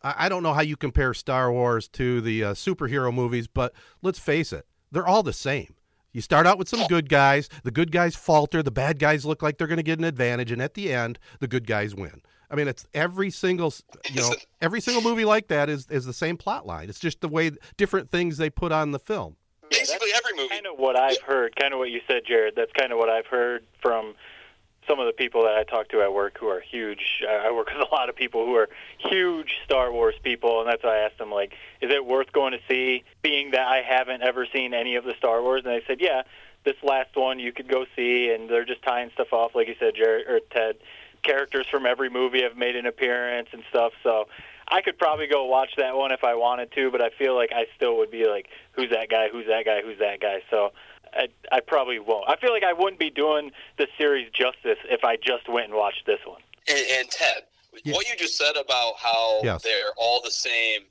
[0.03, 3.73] I, I, don't know how you compare Star Wars to the uh, superhero movies, but
[4.01, 5.75] let's face it, they're all the same.
[6.11, 7.47] You start out with some good guys.
[7.63, 8.61] The good guys falter.
[8.61, 11.17] The bad guys look like they're going to get an advantage, and at the end,
[11.39, 12.21] the good guys win.
[12.51, 13.73] I mean, it's every single
[14.09, 16.89] you know every single movie like that is is the same plot line.
[16.89, 19.37] It's just the way different things they put on the film.
[19.69, 20.49] Basically, every movie.
[20.49, 21.55] Kind of what I've heard.
[21.55, 22.55] Kind of what you said, Jared.
[22.57, 24.15] That's kind of what I've heard from
[24.87, 27.23] some of the people that I talk to at work who are huge.
[27.27, 30.83] I work with a lot of people who are huge Star Wars people, and that's
[30.83, 34.23] why I asked them like, "Is it worth going to see?" Being that I haven't
[34.23, 36.23] ever seen any of the Star Wars, and they said, "Yeah,
[36.65, 39.75] this last one you could go see," and they're just tying stuff off, like you
[39.79, 40.75] said, Jared or Ted.
[41.23, 44.27] Characters from every movie have made an appearance and stuff, so
[44.67, 47.51] I could probably go watch that one if I wanted to, but I feel like
[47.53, 49.27] I still would be like, "Who's that guy?
[49.29, 49.81] Who's that guy?
[49.81, 50.71] Who's that guy?" So
[51.13, 52.27] I, I probably won't.
[52.29, 55.75] I feel like I wouldn't be doing the series justice if I just went and
[55.75, 56.41] watched this one.
[56.69, 57.43] And, and Ted,
[57.83, 57.93] Yeah.
[57.95, 59.61] what you just said about how Yes.
[59.63, 60.85] they're all the same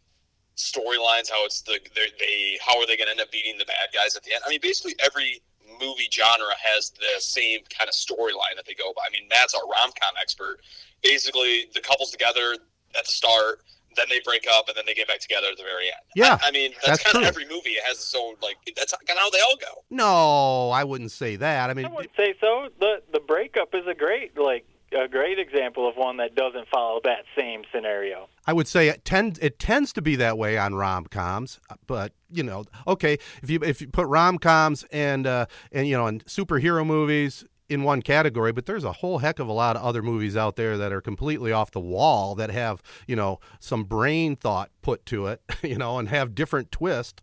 [0.56, 3.64] storylines, how it's the they're- they how are they going to end up beating the
[3.64, 4.42] bad guys at the end?
[4.46, 5.40] I mean, basically every
[5.78, 9.02] movie genre has the same kind of storyline that they go by.
[9.06, 10.60] I mean, Matt's our rom com expert.
[11.02, 12.56] Basically, the couple's together
[12.96, 13.60] at the start.
[13.96, 15.96] Then they break up, and then they get back together at the very end.
[16.14, 17.22] Yeah, I, I mean that's, that's kind true.
[17.22, 17.70] of every movie.
[17.70, 19.82] It has its own like that's kind of how they all go.
[19.90, 21.70] No, I wouldn't say that.
[21.70, 22.68] I mean, I would say so.
[22.78, 27.00] The the breakup is a great like a great example of one that doesn't follow
[27.04, 28.28] that same scenario.
[28.46, 32.12] I would say it tends it tends to be that way on rom coms, but
[32.30, 36.06] you know, okay, if you if you put rom coms and uh, and you know
[36.06, 39.82] and superhero movies in one category, but there's a whole heck of a lot of
[39.82, 43.84] other movies out there that are completely off the wall that have you know some
[43.84, 47.22] brain thought put to it, you know, and have different twists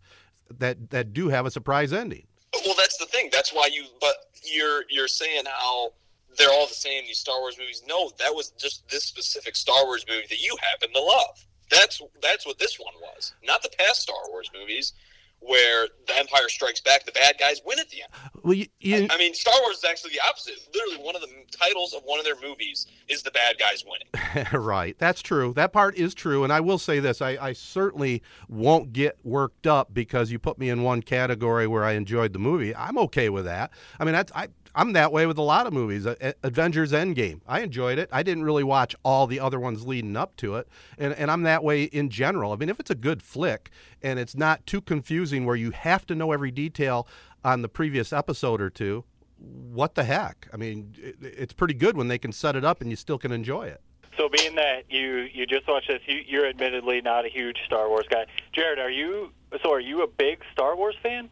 [0.50, 2.26] that that do have a surprise ending.
[2.64, 3.28] Well, that's the thing.
[3.30, 3.84] That's why you.
[4.00, 5.92] But you're you're saying how
[6.38, 7.04] they're all the same.
[7.06, 7.82] These Star Wars movies.
[7.86, 11.44] No, that was just this specific Star Wars movie that you happen to love.
[11.70, 13.34] That's that's what this one was.
[13.44, 14.94] Not the past Star Wars movies
[15.40, 18.12] where the Empire Strikes Back, the bad guys win at the end.
[18.42, 20.54] Well, you, you, I mean, Star Wars is actually the opposite.
[20.74, 24.46] Literally, one of the titles of one of their movies is the bad guys winning.
[24.52, 24.96] right.
[24.98, 25.52] That's true.
[25.54, 26.44] That part is true.
[26.44, 30.58] And I will say this I, I certainly won't get worked up because you put
[30.58, 32.74] me in one category where I enjoyed the movie.
[32.74, 33.70] I'm okay with that.
[34.00, 36.06] I mean, that's, I, I'm that way with a lot of movies.
[36.06, 37.40] Uh, a- Avengers Endgame.
[37.46, 38.08] I enjoyed it.
[38.12, 40.68] I didn't really watch all the other ones leading up to it.
[40.98, 42.52] And, and I'm that way in general.
[42.52, 43.70] I mean, if it's a good flick
[44.02, 47.08] and it's not too confusing where you have to know every detail
[47.44, 49.04] on the previous episode or two,
[49.38, 50.48] what the heck?
[50.52, 53.18] I mean, it, it's pretty good when they can set it up and you still
[53.18, 53.80] can enjoy it.
[54.16, 57.88] So, being that you you just watched this, you, you're admittedly not a huge Star
[57.88, 58.26] Wars guy.
[58.52, 59.32] Jared, are you?
[59.62, 61.30] So, are you a big Star Wars fan?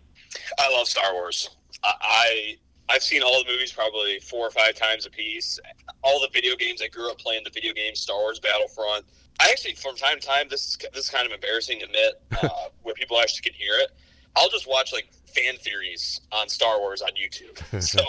[0.57, 1.51] I love Star Wars.
[1.83, 2.57] I, I
[2.89, 5.59] I've seen all the movies probably four or five times a piece.
[6.03, 6.81] All the video games.
[6.83, 9.05] I grew up playing the video games, Star Wars Battlefront.
[9.41, 12.23] I actually, from time to time, this is this is kind of embarrassing to admit,
[12.43, 13.91] uh, where people actually can hear it.
[14.37, 17.57] I'll just watch like fan theories on Star Wars on YouTube.
[17.83, 18.03] So,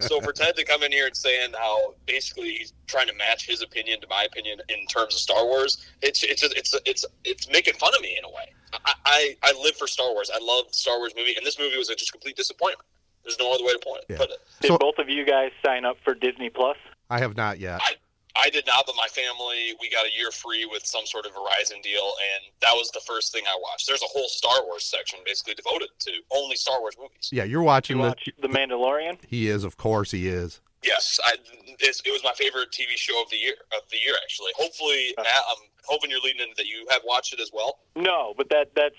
[0.00, 3.46] so for Ted to come in here and saying how basically he's trying to match
[3.46, 7.48] his opinion to my opinion in terms of Star Wars, it's it's it's it's it's
[7.50, 8.52] making fun of me in a way.
[8.84, 10.30] I I, I live for Star Wars.
[10.32, 12.86] I love Star Wars movie, and this movie was a just complete disappointment.
[13.28, 14.12] There's no other way to point it.
[14.12, 14.16] Yeah.
[14.18, 14.38] Put it.
[14.60, 16.76] Did So- both of you guys sign up for Disney Plus?
[17.10, 17.80] I have not yet.
[17.84, 17.94] I
[18.36, 21.32] I did not, but my family we got a year free with some sort of
[21.32, 22.04] Verizon deal,
[22.36, 23.86] and that was the first thing I watched.
[23.88, 27.30] There's a whole Star Wars section basically devoted to only Star Wars movies.
[27.32, 28.08] Yeah, you're watching You the.
[28.10, 29.18] watch The Mandalorian?
[29.26, 30.60] He is, of course, he is.
[30.84, 31.32] Yes, I,
[31.80, 33.54] it's, it was my favorite TV show of the year.
[33.76, 34.52] Of the year, actually.
[34.56, 35.22] Hopefully, uh.
[35.24, 37.80] Matt, I'm hoping you're leading into that you have watched it as well.
[37.96, 38.94] No, but that that's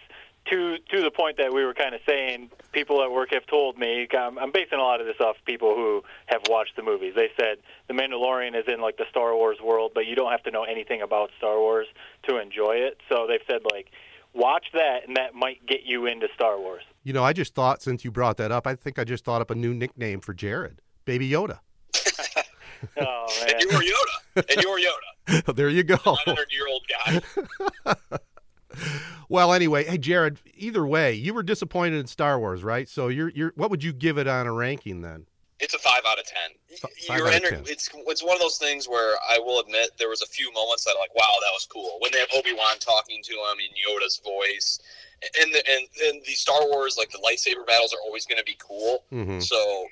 [0.47, 2.49] to to the point that we were kind of saying.
[2.71, 4.07] People at work have told me.
[4.15, 7.13] I'm, I'm basing a lot of this off people who have watched the movies.
[7.15, 10.43] They said the Mandalorian is in like the Star Wars world, but you don't have
[10.43, 11.87] to know anything about Star Wars
[12.27, 12.99] to enjoy it.
[13.09, 13.87] So they've said like,
[14.33, 16.83] watch that, and that might get you into Star Wars.
[17.03, 19.41] You know, I just thought since you brought that up, I think I just thought
[19.41, 21.59] up a new nickname for Jared, Baby Yoda.
[22.97, 24.45] Oh And man, you were Yoda.
[24.55, 25.55] And you were Yoda.
[25.55, 25.97] there you go.
[26.05, 28.17] 900 year old guy.
[29.29, 30.39] Well, anyway, hey Jared.
[30.55, 32.89] Either way, you were disappointed in Star Wars, right?
[32.89, 33.53] So you're you're.
[33.55, 35.27] What would you give it on a ranking then?
[35.59, 36.79] It's a five out of ten.
[37.07, 37.63] Five You're out of 10.
[37.67, 40.85] It's it's one of those things where I will admit there was a few moments
[40.85, 41.97] that like, wow, that was cool.
[41.99, 44.79] When they have Obi Wan talking to him in Yoda's voice,
[45.39, 48.45] and the, and and the Star Wars like the lightsaber battles are always going to
[48.45, 49.03] be cool.
[49.11, 49.43] Mhm.
[49.43, 49.85] So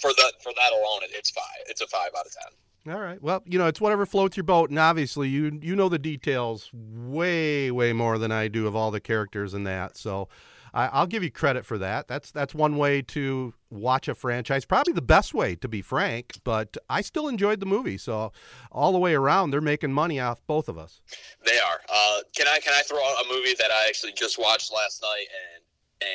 [0.00, 1.62] for that for that alone, it, it's five.
[1.68, 2.52] It's a five out of ten.
[2.88, 3.22] All right.
[3.22, 6.68] Well, you know, it's whatever floats your boat, and obviously, you you know the details
[6.72, 9.96] way way more than I do of all the characters in that.
[9.96, 10.28] So,
[10.74, 12.08] I, I'll give you credit for that.
[12.08, 14.64] That's that's one way to watch a franchise.
[14.64, 16.34] Probably the best way, to be frank.
[16.42, 17.98] But I still enjoyed the movie.
[17.98, 18.32] So,
[18.72, 21.00] all the way around, they're making money off both of us.
[21.44, 21.80] They are.
[21.88, 25.02] Uh, can I can I throw out a movie that I actually just watched last
[25.02, 25.61] night and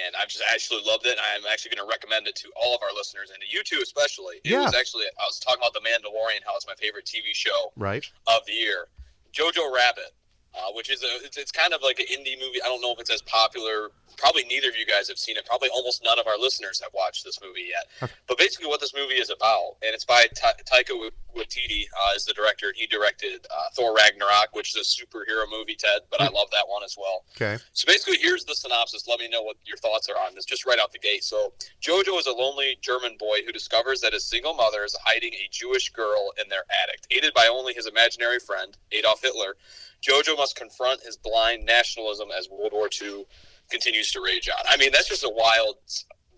[0.06, 1.18] and I've just actually loved it.
[1.18, 3.80] I'm actually going to recommend it to all of our listeners and to you too,
[3.82, 4.38] especially.
[4.44, 4.64] It Yeah.
[4.66, 8.06] was actually I was talking about The Mandalorian, how it's my favorite TV show Right.
[8.28, 8.88] of the year.
[9.34, 10.14] Jojo Rabbit.
[10.58, 12.62] Uh, which is a it's, it's kind of like an indie movie.
[12.64, 13.92] I don't know if it's as popular.
[14.18, 15.46] Probably neither of you guys have seen it.
[15.46, 18.12] Probably almost none of our listeners have watched this movie yet.
[18.28, 22.26] But basically, what this movie is about, and it's by Ta- Taika Waititi uh, is
[22.26, 22.74] the director.
[22.76, 26.02] He directed uh, Thor Ragnarok, which is a superhero movie, Ted.
[26.10, 27.26] But I love that one as well.
[27.36, 27.62] Okay.
[27.74, 29.08] So basically, here's the synopsis.
[29.08, 31.24] Let me know what your thoughts are on this, just right out the gate.
[31.24, 35.34] So Jojo is a lonely German boy who discovers that his single mother is hiding
[35.34, 37.04] a Jewish girl in their attic.
[37.12, 39.56] Aided by only his imaginary friend Adolf Hitler,
[40.02, 43.26] Jojo must confront his blind nationalism as World War II
[43.70, 44.64] continues to rage on.
[44.70, 45.76] I mean, that's just a wild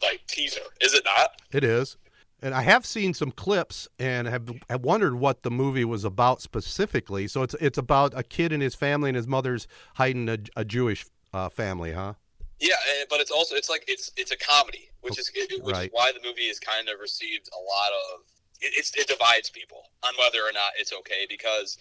[0.01, 1.41] like teaser, is it not?
[1.51, 1.97] It is.
[2.41, 6.41] And I have seen some clips and have, have wondered what the movie was about
[6.41, 7.27] specifically.
[7.27, 10.63] So it's it's about a kid and his family and his mother's hiding a, a
[10.63, 12.13] Jewish uh, family, huh?
[12.61, 12.75] Yeah,
[13.09, 15.85] but it's also it's like it's it's a comedy, which is which Right.
[15.87, 18.21] is why the movie has kind of received a lot of
[18.61, 21.77] it, it's, it divides people on whether or not it's okay because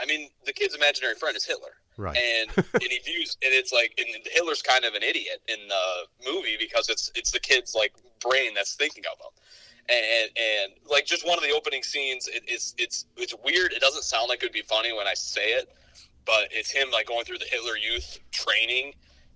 [0.00, 2.16] I mean the kid's imaginary friend is Hitler, Right.
[2.16, 6.30] and and he views and it's like and Hitler's kind of an idiot in the
[6.30, 9.32] movie because it's it's the kid's like brain that's thinking of him.
[9.88, 13.72] And and like just one of the opening scenes, it, it's it's it's weird.
[13.72, 15.72] It doesn't sound like it would be funny when I say it,
[16.24, 18.94] but it's him like going through the Hitler Youth training,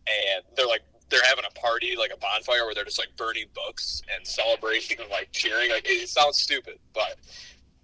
[0.08, 3.46] and they're like they're having a party like a bonfire where they're just like burning
[3.54, 5.70] books and celebrating and like cheering.
[5.70, 7.14] Like it, it sounds stupid, but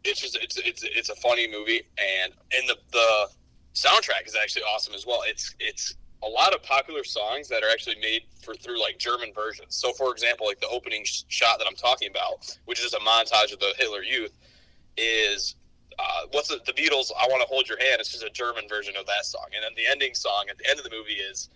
[0.05, 3.29] it's just it's it's it's a funny movie, and and the the
[3.75, 5.21] soundtrack is actually awesome as well.
[5.27, 9.33] It's it's a lot of popular songs that are actually made for through like German
[9.35, 9.77] versions.
[9.77, 12.99] So, for example, like the opening sh- shot that I'm talking about, which is a
[12.99, 14.33] montage of the Hitler Youth,
[14.97, 15.57] is
[15.99, 17.11] uh, what's the, the Beatles?
[17.21, 18.01] I want to hold your hand.
[18.01, 20.69] It's just a German version of that song, and then the ending song at the
[20.69, 21.51] end of the movie is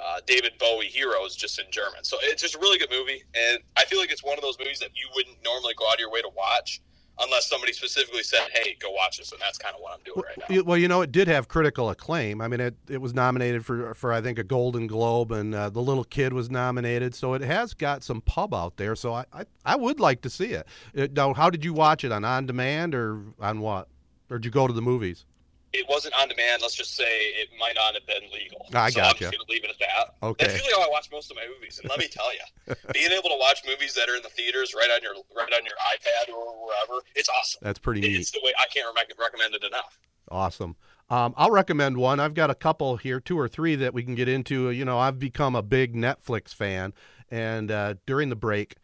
[0.00, 2.02] uh, David Bowie "Heroes" just in German.
[2.02, 4.58] So it's just a really good movie, and I feel like it's one of those
[4.58, 6.80] movies that you wouldn't normally go out of your way to watch
[7.20, 10.22] unless somebody specifically said, "Hey, go watch this," and that's kind of what I'm doing
[10.26, 10.62] right now.
[10.62, 12.40] Well, you know, it did have critical acclaim.
[12.40, 15.70] I mean, it, it was nominated for for I think a Golden Globe, and uh,
[15.70, 17.14] the little kid was nominated.
[17.14, 18.96] So it has got some pub out there.
[18.96, 20.66] So I I, I would like to see it.
[20.94, 21.12] it.
[21.12, 23.88] Now, how did you watch it on on demand or on what?
[24.30, 25.26] Or did you go to the movies?
[25.72, 26.62] It wasn't on demand.
[26.62, 28.66] Let's just say it might not have been legal.
[28.74, 29.18] I so I'm gotcha.
[29.18, 30.26] just going to leave it at that.
[30.26, 30.46] Okay.
[30.46, 31.78] That's really how I watch most of my movies.
[31.80, 34.74] And let me tell you, being able to watch movies that are in the theaters
[34.74, 37.60] right on your right on your iPad or wherever, it's awesome.
[37.62, 38.20] That's pretty neat.
[38.20, 38.86] It's the way I can't
[39.18, 39.98] recommend it enough.
[40.30, 40.76] Awesome.
[41.08, 42.20] Um, I'll recommend one.
[42.20, 44.70] I've got a couple here, two or three that we can get into.
[44.70, 46.92] You know, I've become a big Netflix fan,
[47.30, 48.76] and uh, during the break,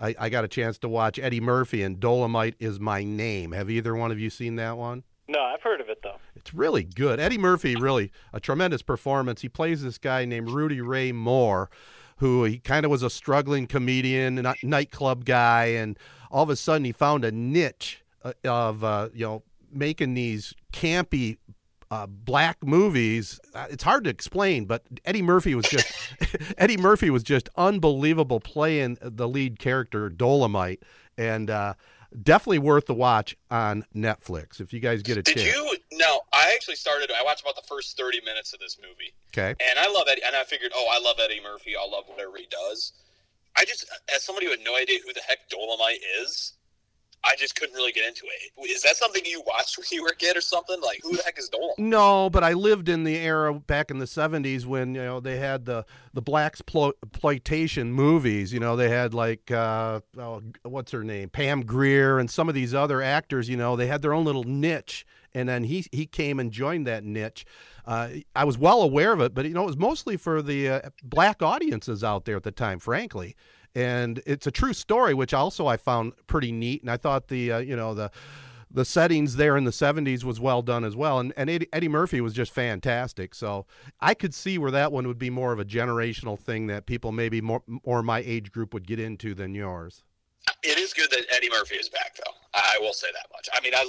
[0.00, 3.52] I, I got a chance to watch Eddie Murphy and Dolomite is My Name.
[3.52, 5.04] Have either one of you seen that one?
[5.28, 6.16] No, I've heard of it though.
[6.44, 7.20] It's really good.
[7.20, 9.40] Eddie Murphy, really a tremendous performance.
[9.40, 11.70] He plays this guy named Rudy Ray Moore,
[12.18, 15.98] who he kind of was a struggling comedian, a nightclub guy, and
[16.30, 20.54] all of a sudden he found a niche uh, of uh, you know making these
[20.72, 21.38] campy.
[21.90, 23.38] Uh, black movies.
[23.54, 25.86] Uh, it's hard to explain, but Eddie Murphy was just
[26.58, 30.82] Eddie Murphy was just unbelievable playing the lead character Dolomite,
[31.16, 31.74] and uh,
[32.20, 35.54] definitely worth the watch on Netflix if you guys get a Did chance.
[35.54, 35.76] you?
[36.44, 37.10] I actually started.
[37.10, 39.50] I watched about the first thirty minutes of this movie, Okay.
[39.50, 40.22] and I love Eddie.
[40.26, 41.74] And I figured, oh, I love Eddie Murphy.
[41.76, 42.92] I love whatever he does.
[43.56, 46.54] I just, as somebody who had no idea who the heck Dolomite is,
[47.26, 48.68] I just couldn't really get into it.
[48.70, 50.78] Is that something you watched when you were a kid or something?
[50.82, 51.78] Like, who the heck is Dolomite?
[51.78, 55.38] No, but I lived in the era back in the '70s when you know they
[55.38, 58.52] had the the black exploitation movies.
[58.52, 62.54] You know, they had like uh, oh, what's her name, Pam Grier, and some of
[62.54, 63.48] these other actors.
[63.48, 66.86] You know, they had their own little niche, and then he he came and joined
[66.86, 67.44] that niche.
[67.86, 70.68] Uh, I was well aware of it, but you know, it was mostly for the
[70.68, 73.36] uh, black audiences out there at the time, frankly.
[73.74, 76.82] And it's a true story, which also I found pretty neat.
[76.82, 78.10] And I thought the uh, you know the
[78.70, 81.88] the settings there in the 70s was well done as well and, and eddie, eddie
[81.88, 83.66] murphy was just fantastic so
[84.00, 87.12] i could see where that one would be more of a generational thing that people
[87.12, 90.02] maybe more or my age group would get into than yours
[90.62, 92.32] It is good that Eddie Murphy is back, though.
[92.54, 93.48] I will say that much.
[93.52, 93.84] I mean, I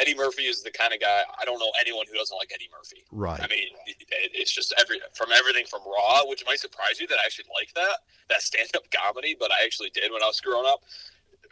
[0.00, 1.22] Eddie Murphy is the kind of guy.
[1.40, 3.04] I don't know anyone who doesn't like Eddie Murphy.
[3.12, 3.38] Right.
[3.38, 3.96] I mean, it,
[4.34, 7.72] it's just every from everything from Raw, which might surprise you that I actually like
[7.74, 7.98] that
[8.30, 10.82] that stand up comedy, but I actually did when I was growing up.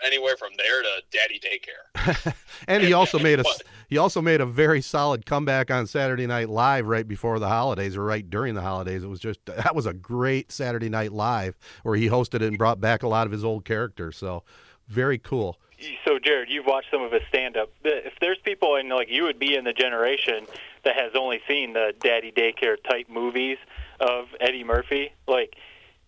[0.04, 2.35] Anywhere from there to Daddy Daycare.
[2.68, 6.27] and he also made a but- he also made a very solid comeback on Saturday
[6.27, 9.02] Night Live right before the holidays or right during the holidays.
[9.02, 12.58] It was just that was a great Saturday Night Live where he hosted it and
[12.58, 14.16] brought back a lot of his old characters.
[14.16, 14.42] So
[14.88, 15.58] very cool.
[16.06, 17.71] So, Jared, you've watched some of his stand-up.
[17.85, 20.46] If there's people, and like you would be in the generation
[20.85, 23.58] that has only seen the Daddy Daycare type movies
[24.00, 25.56] of Eddie Murphy, like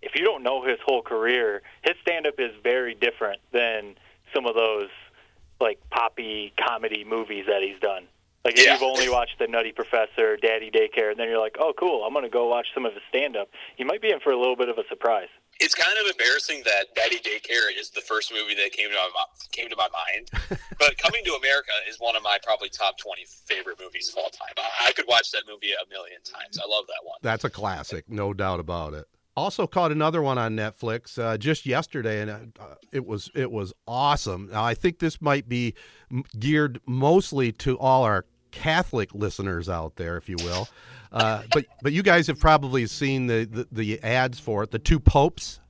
[0.03, 3.95] if you don't know his whole career, his stand-up is very different than
[4.35, 4.89] some of those
[5.61, 8.07] like poppy comedy movies that he's done.
[8.45, 8.75] Like if Yeah.
[8.75, 12.13] you've only watched The Nutty Professor, Daddy Daycare, and then you're like, oh, cool, I'm
[12.13, 13.49] going to go watch some of his stand-up.
[13.77, 15.29] You might be in for a little bit of a surprise.
[15.61, 19.09] It's kind of embarrassing that Daddy Daycare is the first movie that came to my
[19.51, 20.31] came to my mind.
[20.79, 24.31] but Coming to America is one of my probably top twenty favorite movies of all
[24.31, 24.55] time.
[24.57, 26.61] I, I could watch that movie a million times.
[26.65, 27.19] I love that one.
[27.23, 29.07] That's a classic, no doubt about it.
[29.39, 33.73] Also caught another one on Netflix uh, just yesterday, and uh, it was it was
[33.87, 34.49] awesome.
[34.53, 35.75] Now I think this might be
[36.39, 40.69] geared mostly to all our Catholic listeners out there, if you will.
[41.13, 44.71] Uh, but but you guys have probably seen the, the the ads for it.
[44.71, 45.61] The two popes.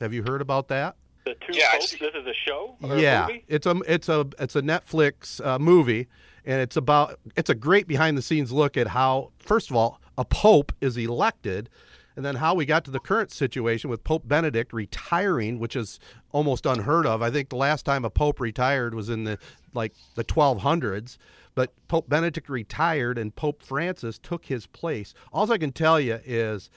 [0.00, 0.96] Have you heard about that?
[1.24, 3.44] The Two Yeah, Popes, this is a show or yeah, a movie?
[3.48, 6.08] it's a it's a it's a Netflix uh, movie,
[6.44, 10.00] and it's about it's a great behind the scenes look at how first of all
[10.18, 11.70] a pope is elected,
[12.16, 15.98] and then how we got to the current situation with Pope Benedict retiring, which is
[16.32, 17.22] almost unheard of.
[17.22, 19.38] I think the last time a pope retired was in the
[19.72, 21.16] like the 1200s,
[21.54, 25.14] but Pope Benedict retired and Pope Francis took his place.
[25.32, 26.70] All I can tell you is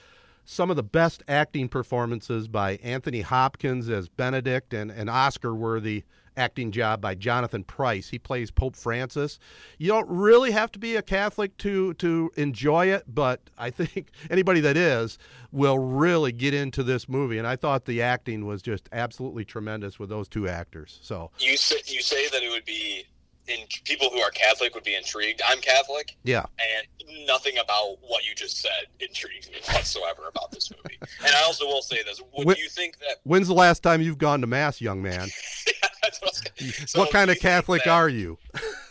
[0.44, 6.04] some of the best acting performances by Anthony Hopkins as Benedict and an Oscar worthy
[6.38, 8.08] acting job by Jonathan Pryce.
[8.08, 9.38] He plays Pope Francis.
[9.78, 14.10] You don't really have to be a Catholic to to enjoy it, but I think
[14.30, 15.18] anybody that is
[15.50, 19.98] will really get into this movie and I thought the acting was just absolutely tremendous
[19.98, 20.98] with those two actors.
[21.02, 23.04] So, You say you say that it would be
[23.48, 25.40] in people who are Catholic would be intrigued.
[25.46, 26.44] I'm Catholic, yeah.
[26.58, 30.98] and nothing about what you just said intrigues me whatsoever about this movie.
[31.24, 33.16] And I also will say this: Would Wh- you think that?
[33.24, 35.28] When's the last time you've gone to mass, young man?
[36.20, 38.38] What, So what kind of Catholic that- are you?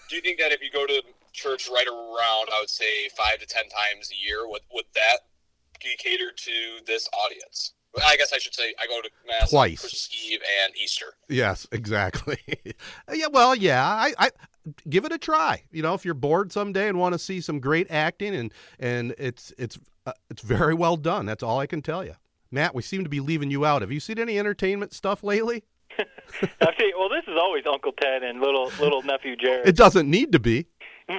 [0.09, 1.01] Do you think that if you go to
[1.33, 5.17] church right around, I would say five to ten times a year, would would that
[5.83, 6.51] be catered to
[6.85, 7.73] this audience?
[8.05, 9.79] I guess I should say I go to mass Twice.
[9.81, 11.13] Christmas Eve and Easter.
[11.29, 12.37] Yes, exactly.
[13.13, 14.29] yeah, well, yeah, I, I
[14.89, 15.63] give it a try.
[15.71, 19.15] You know, if you're bored someday and want to see some great acting and and
[19.17, 21.25] it's it's uh, it's very well done.
[21.25, 22.15] That's all I can tell you.
[22.51, 23.81] Matt, we seem to be leaving you out.
[23.81, 25.63] Have you seen any entertainment stuff lately?
[26.61, 26.93] I see.
[26.97, 29.67] Well, this is always Uncle Ted and little little nephew Jared.
[29.67, 30.67] It doesn't need to be.
[31.09, 31.17] no,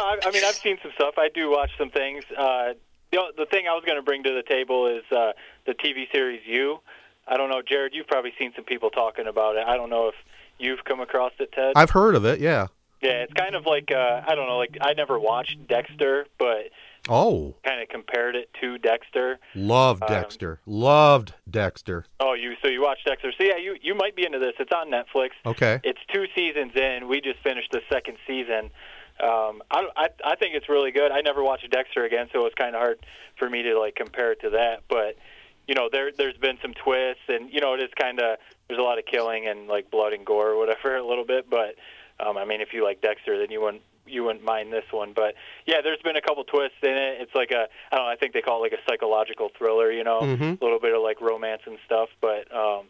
[0.00, 1.14] I, I mean I've seen some stuff.
[1.18, 2.24] I do watch some things.
[2.36, 2.74] Uh,
[3.12, 5.32] the the thing I was going to bring to the table is uh,
[5.66, 6.78] the TV series You.
[7.26, 7.94] I don't know, Jared.
[7.94, 9.64] You've probably seen some people talking about it.
[9.66, 10.14] I don't know if
[10.58, 11.72] you've come across it, Ted.
[11.74, 12.38] I've heard of it.
[12.38, 12.66] Yeah.
[13.00, 14.58] yeah, it's kind of like uh, I don't know.
[14.58, 16.70] Like I never watched Dexter, but
[17.08, 19.38] Oh, kind of compared it to Dexter.
[19.54, 20.60] loved Um, Dexter.
[20.66, 22.06] Loved Dexter.
[22.20, 23.32] Oh, you so you watched Dexter?
[23.36, 24.54] So yeah, you you might be into this.
[24.58, 25.30] It's on Netflix.
[25.44, 25.80] Okay.
[25.84, 27.08] It's two seasons in.
[27.08, 28.70] We just finished the second season.
[29.20, 31.12] Um, I, I I think it's really good.
[31.12, 32.98] I never watched Dexter again, so it was kind of hard
[33.38, 34.82] for me to like compare it to that.
[34.88, 35.16] But
[35.68, 38.38] you know, there there's been some twists, and you know, it is kind of
[38.68, 41.48] there's a lot of killing and like blood and gore or whatever a little bit.
[41.48, 41.76] But
[42.18, 45.12] um, I mean, if you like Dexter, then you wouldn't you wouldn't mind this one.
[45.14, 45.34] But
[45.66, 47.20] yeah, there's been a couple twists in it.
[47.20, 48.10] It's like a I don't know.
[48.12, 49.90] I think they call it like a psychological thriller.
[49.92, 50.60] You know, Mhm.
[50.60, 52.08] a little bit of like romance and stuff.
[52.20, 52.86] But um,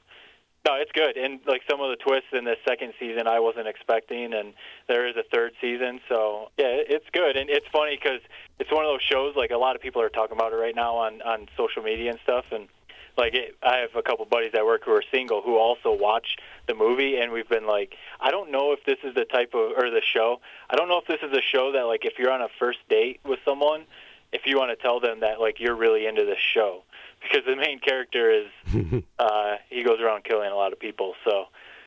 [0.66, 1.16] no, it's good.
[1.18, 4.54] And like some of the twists in the second season, I wasn't expecting, and
[4.88, 6.00] there is a third season.
[6.08, 7.36] So yeah, it's good.
[7.36, 8.20] And it's funny because
[8.58, 9.36] it's one of those shows.
[9.36, 12.10] Like a lot of people are talking about it right now on on social media
[12.10, 12.46] and stuff.
[12.50, 12.68] And
[13.16, 16.36] like it, I have a couple buddies at work who are single who also watch
[16.66, 19.72] the movie, and we've been like, I don't know if this is the type of
[19.76, 20.40] or the show.
[20.70, 22.78] I don't know if this is a show that like if you're on a first
[22.88, 23.84] date with someone,
[24.32, 26.82] if you want to tell them that like you're really into this show
[27.22, 28.46] because the main character is
[29.18, 31.14] uh, he goes around killing a lot of people.
[31.24, 31.46] So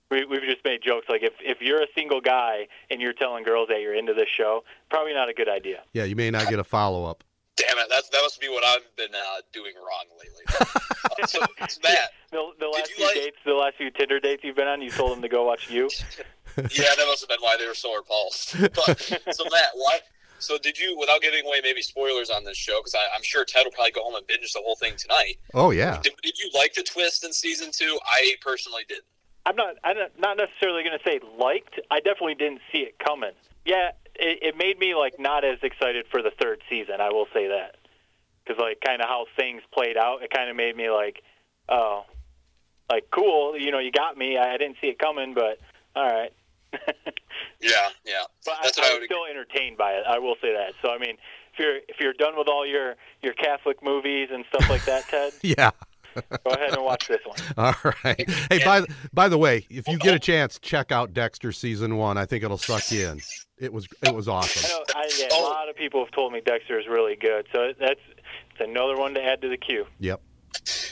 [0.09, 3.43] we, we've just made jokes like if if you're a single guy and you're telling
[3.43, 5.83] girls that you're into this show, probably not a good idea.
[5.93, 7.23] Yeah, you may not get a follow up.
[7.57, 10.43] Damn it, that's that must be what I've been uh, doing wrong lately.
[11.19, 11.39] Uh, so,
[11.69, 14.67] so Matt, The, the last few like- dates, the last few Tinder dates you've been
[14.67, 15.89] on, you told them to go watch you.
[16.57, 16.63] yeah,
[16.97, 18.55] that must have been why they were so repulsed.
[18.75, 18.99] But
[19.31, 19.99] so Matt, why?
[20.39, 23.65] So did you, without giving away maybe spoilers on this show, because I'm sure Ted
[23.65, 25.37] will probably go home and binge the whole thing tonight.
[25.53, 25.99] Oh yeah.
[26.03, 27.97] Did, did you like the twist in season two?
[28.05, 29.05] I personally didn't.
[29.47, 29.75] I'm not.
[29.83, 31.79] I'm not- not necessarily going to say liked.
[31.89, 33.31] I definitely didn't see it coming.
[33.65, 36.95] Yeah, it, it made me like not as excited for the third season.
[36.99, 37.77] I will say that
[38.45, 41.21] because like kind of how things played out, it kind of made me like,
[41.69, 42.03] oh,
[42.89, 43.57] like cool.
[43.57, 44.37] You know, you got me.
[44.37, 45.59] I, I didn't see it coming, but
[45.95, 46.33] all right.
[47.59, 48.23] Yeah, yeah.
[48.45, 49.05] But That's I, what I I'm would.
[49.07, 50.03] still entertained by it.
[50.07, 50.73] I will say that.
[50.83, 51.17] So I mean,
[51.53, 55.07] if you're if you're done with all your your Catholic movies and stuff like that,
[55.09, 55.71] Ted, Yeah.
[56.43, 57.37] Go ahead and watch this one.
[57.57, 58.29] All right.
[58.49, 62.17] Hey, by by the way, if you get a chance, check out Dexter season one.
[62.17, 63.21] I think it'll suck you in.
[63.57, 64.69] It was it was I awesome.
[64.69, 67.73] know, I, yeah, a lot of people have told me Dexter is really good, so
[67.79, 68.01] that's
[68.51, 69.85] it's another one to add to the queue.
[69.99, 70.21] Yep.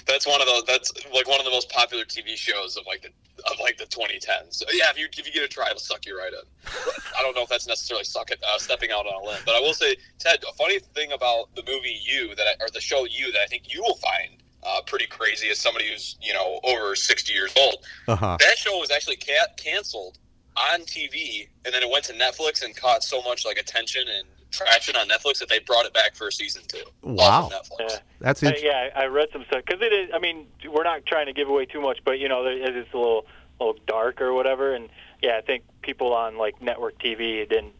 [0.07, 0.63] That's one of those.
[0.65, 3.09] That's like one of the most popular TV shows of like the
[3.51, 4.55] of like the 2010s.
[4.55, 6.71] So, yeah, if you if you get a try, it'll suck you right in.
[7.17, 9.55] I don't know if that's necessarily suck it, uh, stepping out on a limb, but
[9.55, 12.81] I will say, Ted, a funny thing about the movie You that I, or the
[12.81, 16.33] show You that I think you will find uh, pretty crazy as somebody who's you
[16.33, 17.77] know over 60 years old.
[18.07, 18.37] Uh-huh.
[18.39, 20.17] That show was actually ca- canceled
[20.57, 24.27] on TV, and then it went to Netflix and caught so much like attention and
[24.51, 26.83] traction on Netflix that they brought it back for a season two.
[27.01, 27.49] Wow.
[27.51, 27.89] Netflix.
[27.89, 27.97] Yeah.
[28.21, 30.09] That's Uh, int- yeah, I I read some stuff because it is.
[30.13, 32.93] I mean, we're not trying to give away too much, but you know, there- it's
[32.93, 33.25] a little,
[33.59, 34.73] little dark or whatever.
[34.73, 34.89] And
[35.21, 37.73] yeah, I think people on like network TV didn't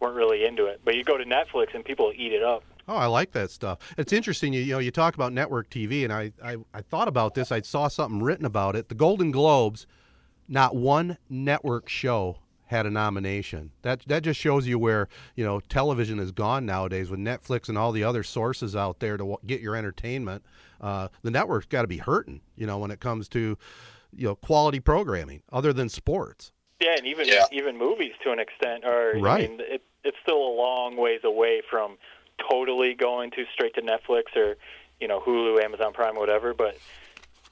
[0.00, 0.80] weren't really into it.
[0.84, 2.62] But you go to Netflix and people eat it up.
[2.88, 3.78] Oh, I like that stuff.
[3.98, 4.52] It's interesting.
[4.54, 7.52] You, you know, you talk about network TV, and I, I, I thought about this.
[7.52, 8.88] I saw something written about it.
[8.88, 9.86] The Golden Globes,
[10.48, 13.70] not one network show had a nomination.
[13.82, 17.76] That that just shows you where you know television is gone nowadays with Netflix and
[17.78, 20.42] all the other sources out there to w- get your entertainment.
[20.80, 23.56] Uh, the network's got to be hurting, you know, when it comes to
[24.16, 26.52] you know quality programming other than sports.
[26.80, 27.44] Yeah, and even Yeah.
[27.52, 29.12] even movies to an extent are.
[29.18, 29.44] Right.
[29.44, 31.96] I mean, it, it's still a long ways away from
[32.50, 34.56] totally going to straight to Netflix or
[35.00, 36.54] you know Hulu, Amazon Prime, whatever.
[36.54, 36.78] But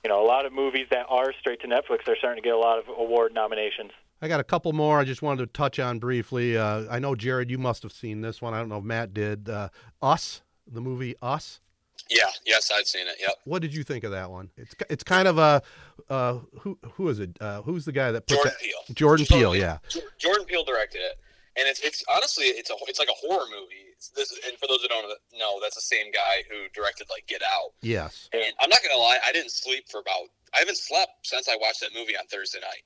[0.05, 2.55] you know, a lot of movies that are straight to Netflix are starting to get
[2.55, 3.91] a lot of award nominations.
[4.23, 6.57] I got a couple more I just wanted to touch on briefly.
[6.57, 8.55] Uh, I know, Jared, you must have seen this one.
[8.55, 9.49] I don't know if Matt did.
[9.49, 9.69] Uh,
[10.01, 11.61] Us, the movie Us.
[12.09, 13.17] Yeah, yes, I'd seen it.
[13.21, 13.35] Yep.
[13.45, 14.51] What did you think of that one?
[14.57, 15.63] It's it's kind of a
[16.09, 17.37] uh, who who is it?
[17.41, 18.65] Uh, who's the guy that put Jordan that?
[18.65, 18.95] Peele.
[18.95, 19.79] Jordan Peele, yeah.
[20.19, 21.19] Jordan Peele directed it,
[21.59, 23.91] and it's it's honestly it's a it's like a horror movie.
[23.93, 25.07] It's this and for those who don't
[25.39, 27.73] know, that's the same guy who directed like Get Out.
[27.83, 28.29] Yes.
[28.33, 31.57] And I'm not gonna lie, I didn't sleep for about I haven't slept since I
[31.57, 32.85] watched that movie on Thursday night.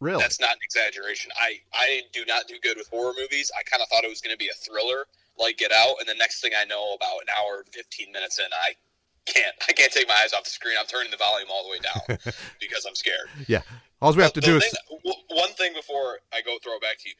[0.00, 0.20] Really?
[0.20, 1.30] That's not an exaggeration.
[1.40, 3.50] I I do not do good with horror movies.
[3.58, 5.06] I kind of thought it was gonna be a thriller
[5.38, 8.38] like Get Out, and the next thing I know, about an hour and 15 minutes
[8.38, 8.72] in, I
[9.26, 10.76] can't I can't take my eyes off the screen.
[10.78, 12.18] I'm turning the volume all the way down
[12.60, 13.28] because I'm scared.
[13.48, 13.62] yeah.
[14.00, 14.70] All we have to do thing-
[15.04, 17.14] is one thing before I go throw it back to you.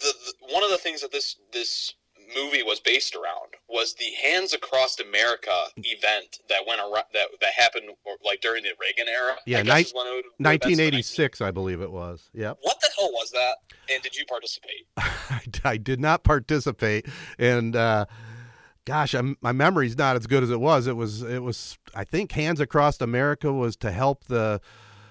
[0.00, 0.12] The,
[0.48, 1.94] the one of the things that this this
[2.36, 7.52] movie was based around was the Hands Across America event that went around that that
[7.56, 9.36] happened or, like during the Reagan era.
[9.46, 12.28] Yeah, ni- guess is when it would- that's the 1986, I believe it was.
[12.34, 13.56] 19 What the hell was that?
[13.92, 14.86] And did you participate?
[14.96, 17.06] I, I did not participate,
[17.38, 18.06] and uh,
[18.84, 20.86] gosh, I'm, my memory's not as good as it was.
[20.86, 24.60] It was it was I think Hands Across America was to help the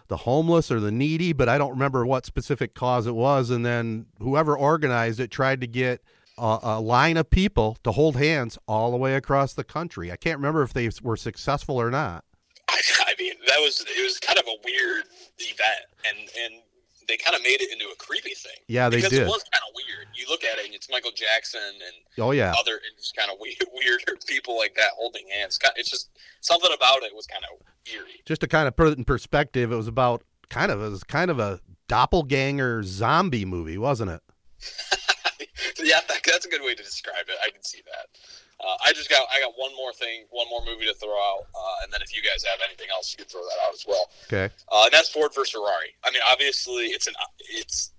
[0.07, 3.49] the homeless or the needy, but I don't remember what specific cause it was.
[3.49, 6.01] And then whoever organized it tried to get
[6.37, 10.11] a, a line of people to hold hands all the way across the country.
[10.11, 12.23] I can't remember if they were successful or not.
[12.69, 15.05] I, I mean, that was it was kind of a weird
[15.39, 16.61] event, and and
[17.07, 18.59] they kind of made it into a creepy thing.
[18.67, 19.23] Yeah, they because did.
[19.23, 20.07] it was kind of weird.
[20.15, 23.31] You look at it, and it's Michael Jackson and Oh yeah, other and just kind
[23.31, 25.59] of weird, weirder people like that holding hands.
[25.75, 26.09] It's just
[26.41, 28.21] something about it was kind of eerie.
[28.25, 31.03] just to kind of put it in perspective, it was about kind of it was
[31.03, 34.21] kind of a doppelganger zombie movie, wasn't it?
[35.83, 37.35] yeah, that, that's a good way to describe it.
[37.45, 38.19] I can see that.
[38.59, 41.45] Uh, I just got I got one more thing, one more movie to throw out,
[41.53, 43.85] uh, and then if you guys have anything else, you can throw that out as
[43.87, 44.09] well.
[44.25, 44.51] Okay.
[44.71, 45.93] Uh, and that's Ford versus Ferrari.
[46.03, 47.13] I mean, obviously, it's an
[47.51, 47.91] it's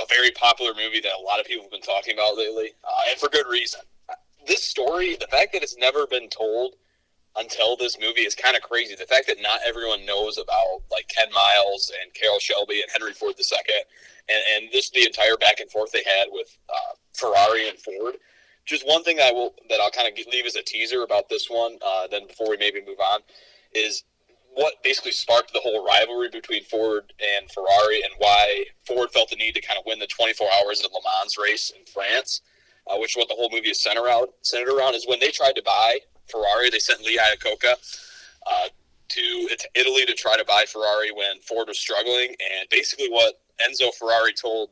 [0.00, 3.10] a very popular movie that a lot of people have been talking about lately, uh,
[3.10, 3.80] and for good reason.
[4.46, 6.76] This story, the fact that it's never been told
[7.36, 8.94] until this movie is kind of crazy.
[8.94, 13.12] The fact that not everyone knows about like Ken Miles and Carroll Shelby and Henry
[13.12, 13.74] Ford II,
[14.28, 18.14] and and this the entire back and forth they had with uh, Ferrari and Ford.
[18.68, 21.30] Just one thing that I will that I'll kind of leave as a teaser about
[21.30, 21.78] this one.
[21.84, 23.20] Uh, then before we maybe move on,
[23.74, 24.04] is
[24.52, 29.36] what basically sparked the whole rivalry between Ford and Ferrari, and why Ford felt the
[29.36, 32.42] need to kind of win the 24 hours of Le Mans race in France,
[32.86, 34.28] uh, which is what the whole movie is centered around.
[34.42, 37.74] Centered around is when they tried to buy Ferrari, they sent Lee Iacocca
[38.46, 38.68] uh,
[39.08, 43.94] to Italy to try to buy Ferrari when Ford was struggling, and basically what Enzo
[43.94, 44.70] Ferrari told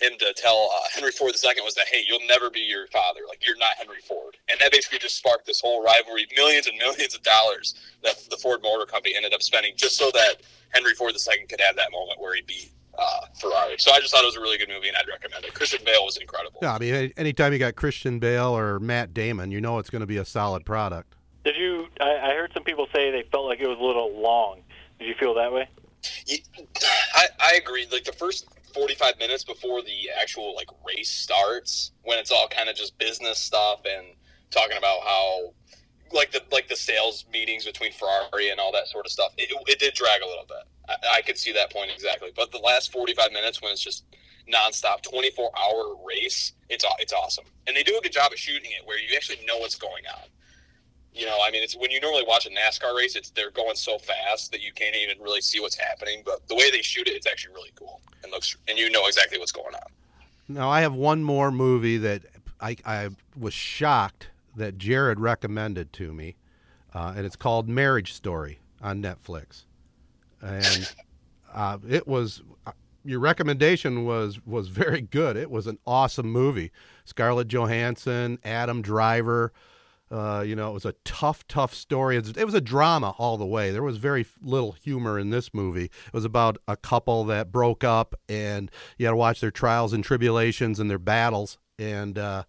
[0.00, 3.20] him to tell uh, Henry Ford II was that, hey, you'll never be your father.
[3.28, 4.36] Like, you're not Henry Ford.
[4.50, 8.36] And that basically just sparked this whole rivalry, millions and millions of dollars that the
[8.36, 11.90] Ford Motor Company ended up spending just so that Henry Ford II could have that
[11.92, 13.76] moment where he beat uh, Ferrari.
[13.78, 15.54] So I just thought it was a really good movie, and I'd recommend it.
[15.54, 16.60] Christian Bale was incredible.
[16.62, 20.00] Yeah, I mean, anytime you got Christian Bale or Matt Damon, you know it's going
[20.00, 21.14] to be a solid product.
[21.44, 21.86] Did you?
[22.00, 24.62] I, I heard some people say they felt like it was a little long.
[24.98, 25.68] Did you feel that way?
[26.26, 26.38] Yeah,
[27.14, 27.86] I, I agree.
[27.90, 32.68] Like the first 45 minutes before the actual like race starts, when it's all kind
[32.68, 34.06] of just business stuff and
[34.50, 35.54] talking about how
[36.12, 39.50] like the like the sales meetings between Ferrari and all that sort of stuff, it,
[39.66, 40.64] it did drag a little bit.
[40.88, 42.30] I, I could see that point exactly.
[42.36, 44.04] But the last 45 minutes when it's just
[44.52, 47.46] nonstop 24 hour race, it's it's awesome.
[47.66, 50.04] And they do a good job of shooting it where you actually know what's going
[50.06, 50.28] on.
[51.16, 53.74] You know, I mean, it's when you normally watch a NASCAR race, it's they're going
[53.74, 56.22] so fast that you can't even really see what's happening.
[56.24, 59.06] But the way they shoot it, it's actually really cool and looks, and you know
[59.06, 59.88] exactly what's going on.
[60.48, 62.22] Now I have one more movie that
[62.60, 63.08] I, I
[63.38, 66.36] was shocked that Jared recommended to me,
[66.94, 69.64] uh, and it's called Marriage Story on Netflix,
[70.42, 70.92] and
[71.54, 72.72] uh, it was uh,
[73.06, 75.38] your recommendation was was very good.
[75.38, 76.72] It was an awesome movie.
[77.06, 79.52] Scarlett Johansson, Adam Driver.
[80.10, 82.16] Uh, you know, it was a tough, tough story.
[82.16, 83.72] It was a drama all the way.
[83.72, 85.86] There was very little humor in this movie.
[85.86, 89.92] It was about a couple that broke up, and you had to watch their trials
[89.92, 91.58] and tribulations and their battles.
[91.76, 92.44] And uh,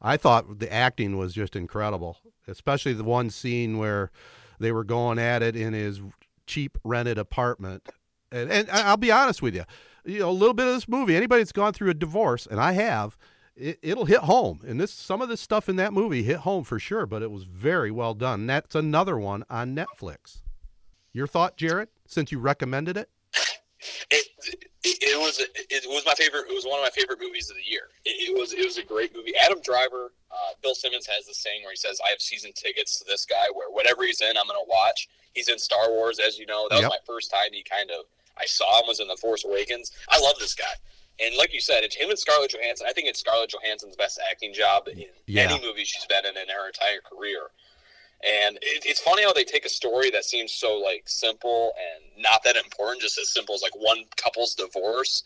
[0.00, 2.16] I thought the acting was just incredible,
[2.48, 4.10] especially the one scene where
[4.58, 6.00] they were going at it in his
[6.46, 7.88] cheap rented apartment.
[8.30, 9.64] And, and I'll be honest with you,
[10.06, 11.14] you know, a little bit of this movie.
[11.14, 13.18] Anybody that's gone through a divorce, and I have,
[13.56, 14.60] it, will hit home.
[14.66, 17.06] And this, some of this stuff in that movie hit home for sure.
[17.06, 18.46] But it was very well done.
[18.46, 20.38] That's another one on Netflix.
[21.12, 21.88] Your thought, Jared?
[22.06, 23.10] Since you recommended it.
[24.10, 24.26] It,
[24.84, 26.46] it, it was it was my favorite.
[26.48, 27.88] It was one of my favorite movies of the year.
[28.04, 29.32] It, it was it was a great movie.
[29.44, 32.98] Adam Driver, uh, Bill Simmons has this saying where he says, "I have season tickets
[32.98, 33.50] to this guy.
[33.52, 36.68] Where whatever he's in, I'm going to watch." He's in Star Wars, as you know.
[36.68, 36.84] That yep.
[36.84, 38.06] was my first time he kind of
[38.38, 39.92] I saw him was in The Force Awakens.
[40.08, 40.74] I love this guy.
[41.20, 42.86] And like you said, it's him and Scarlett Johansson.
[42.88, 45.42] I think it's Scarlett Johansson's best acting job in yeah.
[45.42, 47.50] any movie she's been in in her entire career.
[48.22, 52.22] And it, it's funny how they take a story that seems so like simple and
[52.22, 55.24] not that important, just as simple as like one couple's divorce,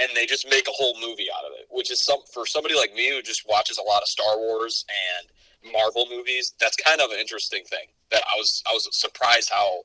[0.00, 1.66] and they just make a whole movie out of it.
[1.70, 4.84] Which is some for somebody like me who just watches a lot of Star Wars
[5.12, 6.54] and Marvel movies.
[6.58, 7.88] That's kind of an interesting thing.
[8.10, 9.82] That I was I was surprised how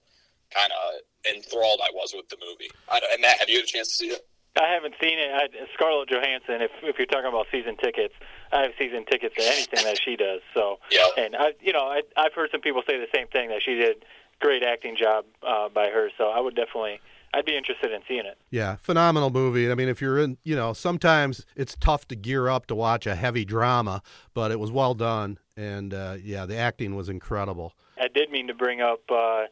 [0.49, 2.71] kind of enthralled I was with the movie.
[2.89, 4.25] I, and Matt, have you had a chance to see it?
[4.57, 5.29] I haven't seen it.
[5.33, 6.61] I, Scarlett Johansson.
[6.61, 8.13] If if you're talking about season tickets,
[8.51, 10.41] I have season tickets to anything that she does.
[10.53, 11.07] So, yeah.
[11.17, 13.75] And I, you know, I, I've heard some people say the same thing that she
[13.75, 14.05] did
[14.39, 16.09] great acting job uh, by her.
[16.17, 16.99] So I would definitely.
[17.33, 18.37] I'd be interested in seeing it.
[18.49, 19.69] Yeah, phenomenal movie.
[19.69, 23.05] I mean, if you're in, you know, sometimes it's tough to gear up to watch
[23.05, 24.01] a heavy drama,
[24.33, 27.73] but it was well done, and uh, yeah, the acting was incredible.
[27.99, 29.01] I did mean to bring up.
[29.09, 29.45] Uh,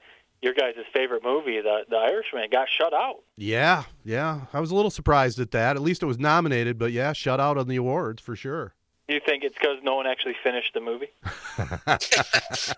[0.44, 3.24] your guys' favorite movie, the the Irishman, got shut out.
[3.38, 4.42] Yeah, yeah.
[4.54, 5.76] I was a little surprised at that.
[5.76, 8.76] At least it was nominated, but yeah, shut out on the awards for sure.
[9.08, 11.10] Do you think it's because no one actually finished the movie?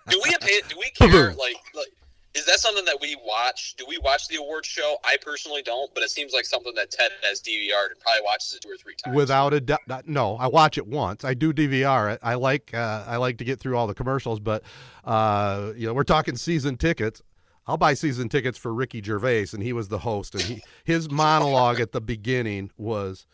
[0.09, 0.31] do we
[0.69, 1.33] do we care?
[1.33, 1.87] like, like,
[2.33, 3.75] is that something that we watch?
[3.77, 4.97] Do we watch the awards show?
[5.03, 8.55] I personally don't, but it seems like something that Ted has DVR'd and probably watches
[8.55, 9.15] it two or three times.
[9.15, 10.35] Without a doubt, no.
[10.37, 11.23] I watch it once.
[11.23, 12.19] I do DVR it.
[12.23, 14.63] I like uh, I like to get through all the commercials, but
[15.03, 17.21] uh, you know, we're talking season tickets.
[17.67, 21.09] I'll buy season tickets for Ricky Gervais, and he was the host, and he his
[21.09, 23.25] monologue at the beginning was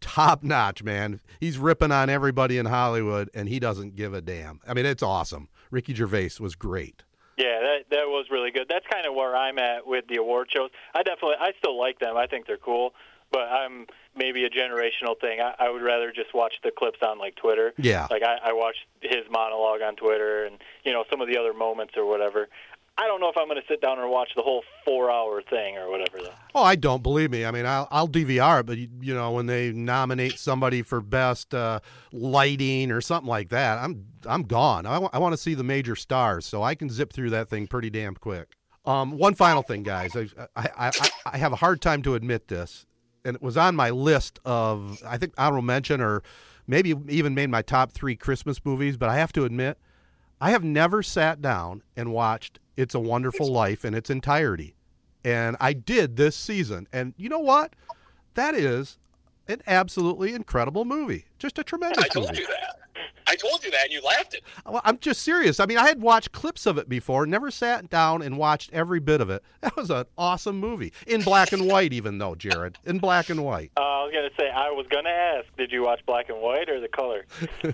[0.00, 1.20] top notch, man.
[1.38, 4.60] He's ripping on everybody in Hollywood, and he doesn't give a damn.
[4.66, 5.48] I mean, it's awesome.
[5.70, 7.02] Ricky Gervais was great.
[7.36, 8.66] Yeah, that that was really good.
[8.68, 10.70] That's kind of where I'm at with the award shows.
[10.94, 12.16] I definitely, I still like them.
[12.16, 12.92] I think they're cool,
[13.32, 15.40] but I'm maybe a generational thing.
[15.40, 17.72] I, I would rather just watch the clips on like Twitter.
[17.78, 21.38] Yeah, like I, I watched his monologue on Twitter, and you know some of the
[21.38, 22.48] other moments or whatever.
[23.00, 25.78] I don't know if I'm going to sit down and watch the whole four-hour thing
[25.78, 26.18] or whatever.
[26.18, 26.34] Though.
[26.54, 27.46] Oh, I don't believe me.
[27.46, 31.54] I mean, I'll, I'll DVR it, but you know, when they nominate somebody for best
[31.54, 31.80] uh,
[32.12, 34.84] lighting or something like that, I'm I'm gone.
[34.84, 37.48] I, w- I want to see the major stars, so I can zip through that
[37.48, 38.54] thing pretty damn quick.
[38.84, 40.14] Um, one final thing, guys.
[40.14, 42.84] I, I, I, I have a hard time to admit this,
[43.24, 46.22] and it was on my list of I think honorable mention or
[46.66, 48.98] maybe even made my top three Christmas movies.
[48.98, 49.78] But I have to admit,
[50.38, 54.74] I have never sat down and watched it's a Wonderful Life in its entirety.
[55.22, 56.88] And I did this season.
[56.92, 57.74] And you know what?
[58.34, 58.98] That is
[59.48, 61.26] an absolutely incredible movie.
[61.38, 62.40] Just a tremendous I told movie.
[62.40, 62.76] you that.
[63.30, 64.72] I told you that, and you laughed at me.
[64.72, 65.60] Well, I'm just serious.
[65.60, 68.98] I mean, I had watched clips of it before, never sat down and watched every
[68.98, 69.42] bit of it.
[69.60, 73.44] That was an awesome movie in black and white, even though Jared in black and
[73.44, 73.70] white.
[73.76, 76.68] Uh, I was gonna say, I was gonna ask, did you watch black and white
[76.70, 77.26] or the color?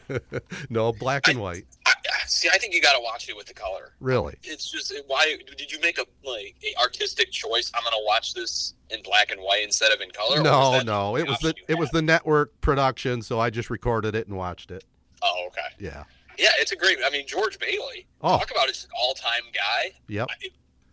[0.68, 1.66] no, black and I, white.
[1.86, 1.94] I,
[2.26, 3.92] see, I think you got to watch it with the color.
[4.00, 4.34] Really?
[4.42, 7.70] It's just why did you make a like a artistic choice?
[7.74, 10.42] I'm gonna watch this in black and white instead of in color.
[10.42, 14.26] No, no, it was the it was the network production, so I just recorded it
[14.26, 14.84] and watched it.
[15.26, 15.68] Oh, okay.
[15.78, 16.04] Yeah.
[16.38, 16.98] Yeah, it's a great.
[17.04, 18.06] I mean, George Bailey.
[18.20, 18.38] Oh.
[18.38, 19.92] Talk about his all-time guy.
[20.08, 20.28] Yep.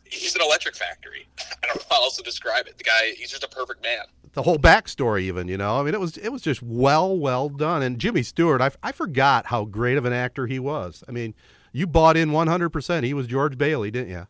[0.06, 1.28] he's an electric factory.
[1.64, 2.78] I don't know how else to describe it.
[2.78, 4.06] The guy, he's just a perfect man.
[4.34, 7.50] The whole backstory, even you know, I mean, it was it was just well, well
[7.50, 7.84] done.
[7.84, 11.04] And Jimmy Stewart, I, I forgot how great of an actor he was.
[11.08, 11.36] I mean,
[11.72, 13.06] you bought in one hundred percent.
[13.06, 14.28] He was George Bailey, didn't you?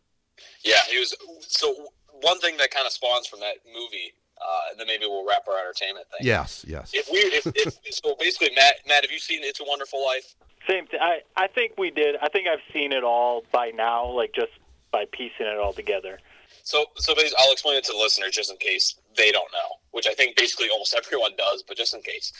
[0.62, 1.14] Yeah, he was.
[1.40, 1.86] So
[2.20, 4.12] one thing that kind of spawns from that movie
[4.44, 6.26] uh, and then maybe we'll wrap our entertainment thing.
[6.26, 6.92] Yes, yes.
[6.94, 10.34] If we, if, if so, basically, Matt, Matt, have you seen "It's a Wonderful Life"?
[10.68, 11.00] Same thing.
[11.02, 12.16] I I think we did.
[12.22, 14.52] I think I've seen it all by now, like just
[14.92, 16.18] by piecing it all together.
[16.62, 19.76] So, so basically, I'll explain it to the listeners just in case they don't know,
[19.90, 22.32] which I think basically almost everyone does, but just in case.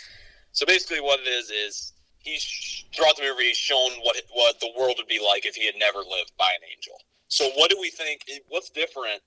[0.53, 4.61] So basically, what it is is he's throughout the movie he's shown what it, what
[4.61, 6.95] the world would be like if he had never lived by an angel.
[7.29, 8.23] So, what do we think?
[8.49, 9.21] What's different?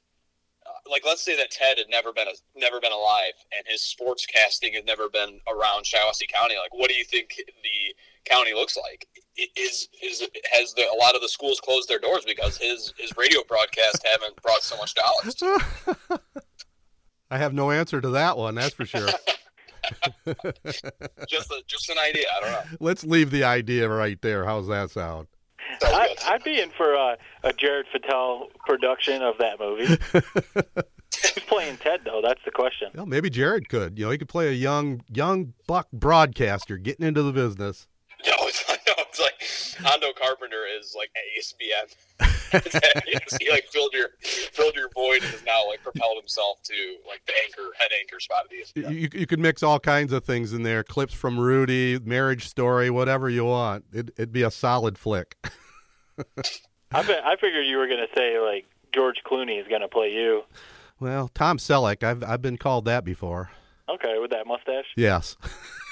[0.90, 4.26] Like, let's say that Ted had never been a, never been alive, and his sports
[4.26, 6.56] casting had never been around Shiawassee County.
[6.56, 7.96] Like, what do you think the
[8.26, 9.08] county looks like?
[9.56, 13.12] Is is has the, a lot of the schools closed their doors because his his
[13.18, 15.36] radio broadcast haven't brought so much dollars?
[17.30, 18.56] I have no answer to that one.
[18.56, 19.10] That's for sure.
[21.28, 22.26] just a, just an idea.
[22.36, 22.78] I don't know.
[22.80, 24.46] Let's leave the idea right there.
[24.46, 25.28] How's that sound?
[25.84, 29.86] I, I'd be in for a, a Jared Fattel production of that movie.
[30.14, 32.22] Who's playing Ted though?
[32.24, 32.90] That's the question.
[32.94, 33.98] Well, maybe Jared could.
[33.98, 37.88] You know, he could play a young young buck broadcaster getting into the business.
[38.26, 41.96] No, it's, no, it's like Hondo Carpenter is like ASBN.
[43.40, 46.74] he like filled your filled your void and has now like propelled himself to
[47.08, 48.92] like the anchor head anchor spot of the ESPN.
[48.92, 52.90] You, you could mix all kinds of things in there, clips from Rudy, marriage story,
[52.90, 53.86] whatever you want.
[53.92, 55.36] It, it'd be a solid flick.
[56.92, 59.88] I bet, I figured you were going to say like George Clooney is going to
[59.88, 60.44] play you.
[61.00, 63.52] Well, Tom Selleck, I've I've been called that before.
[63.90, 64.86] Okay, with that mustache.
[64.96, 65.38] Yes.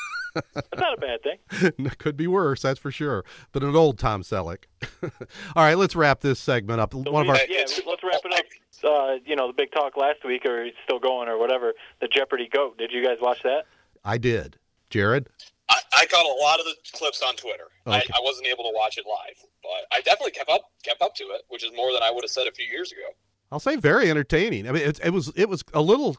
[0.53, 1.89] That's not a bad thing.
[1.97, 3.23] Could be worse, that's for sure.
[3.51, 4.65] But an old Tom Selleck.
[5.03, 6.93] All right, let's wrap this segment up.
[6.93, 8.45] One of our yeah, let's wrap it up.
[8.83, 11.73] Uh, you know, the big talk last week, or it's still going, or whatever.
[12.01, 12.77] The Jeopardy goat.
[12.77, 13.65] Did you guys watch that?
[14.03, 14.57] I did.
[14.89, 15.29] Jared.
[15.69, 17.67] I, I caught a lot of the clips on Twitter.
[17.87, 17.97] Okay.
[17.97, 21.15] I, I wasn't able to watch it live, but I definitely kept up kept up
[21.15, 23.07] to it, which is more than I would have said a few years ago.
[23.51, 24.67] I'll say very entertaining.
[24.67, 26.17] I mean, it, it was it was a little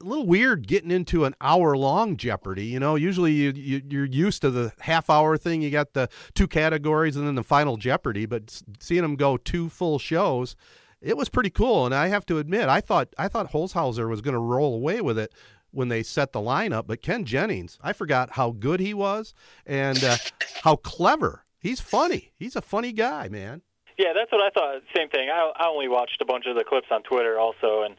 [0.00, 2.66] a little weird getting into an hour long Jeopardy.
[2.66, 5.62] You know, usually you, you you're used to the half hour thing.
[5.62, 8.26] You got the two categories and then the final Jeopardy.
[8.26, 10.56] But seeing them go two full shows,
[11.00, 11.84] it was pretty cool.
[11.84, 15.00] And I have to admit, I thought I thought Holzhauer was going to roll away
[15.00, 15.32] with it
[15.70, 16.86] when they set the lineup.
[16.86, 19.34] But Ken Jennings, I forgot how good he was
[19.66, 20.16] and uh,
[20.62, 21.44] how clever.
[21.60, 22.32] He's funny.
[22.36, 23.62] He's a funny guy, man.
[23.98, 24.82] Yeah, that's what I thought.
[24.96, 25.28] Same thing.
[25.28, 27.96] I, I only watched a bunch of the clips on Twitter also, and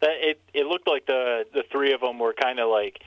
[0.00, 3.00] that it it looked like the the three of them were kind of like,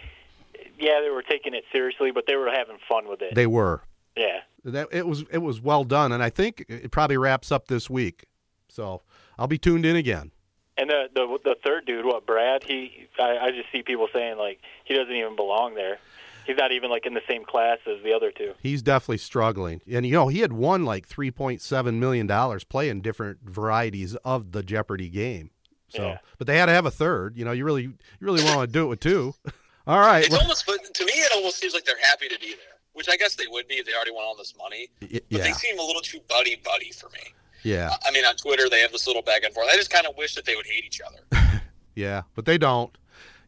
[0.79, 3.35] yeah, they were taking it seriously, but they were having fun with it.
[3.35, 3.81] They were.
[4.15, 4.41] yeah.
[4.63, 7.89] that it was it was well done, and I think it probably wraps up this
[7.89, 8.25] week.
[8.69, 9.01] So
[9.37, 10.31] I'll be tuned in again.
[10.77, 12.63] And the the the third dude, what Brad?
[12.63, 15.99] He I, I just see people saying like he doesn't even belong there.
[16.45, 18.53] He's not even like in the same class as the other two.
[18.61, 22.63] He's definitely struggling, and you know he had won like three point seven million dollars
[22.63, 25.51] playing different varieties of the Jeopardy game.
[25.95, 26.17] So, Yeah.
[26.37, 27.37] but they had to have a third.
[27.37, 29.33] You know, you really you really want to do it with two.
[29.87, 32.39] All right, It's well, almost, but to me, it almost seems like they're happy to
[32.39, 34.87] be there, which I guess they would be if they already won all this money.
[35.01, 37.19] y- But yeah, they seem a little too buddy buddy for me.
[37.63, 39.67] yeah, I mean, on Twitter they have this little back and forth.
[39.69, 41.61] I just kind of wish that they would hate each other.
[41.95, 42.97] yeah, but they don't.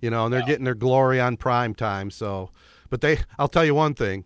[0.02, 0.46] You know, and they're No.
[0.46, 2.12] getting their glory on prime time.
[2.12, 2.52] So,
[2.90, 4.26] but they, I'll tell you one thing,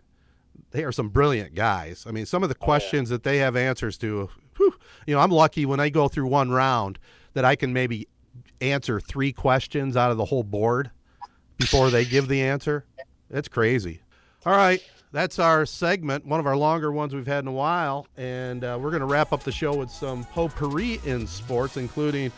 [0.71, 2.05] they are some brilliant guys.
[2.07, 4.73] I mean, some of the oh, questions that they have answers to, whew,
[5.05, 6.97] you know, I'm lucky when I go through one round
[7.39, 8.05] that I can maybe
[8.59, 10.91] answer three questions out of the whole board
[11.57, 12.83] before they give the answer.
[13.29, 14.01] It's crazy.
[14.45, 14.83] All right.
[15.13, 18.07] That's our segment, one of our longer ones we've had in a while.
[18.17, 22.29] And uh, we're going to wrap up the show with some potpourri in sports, including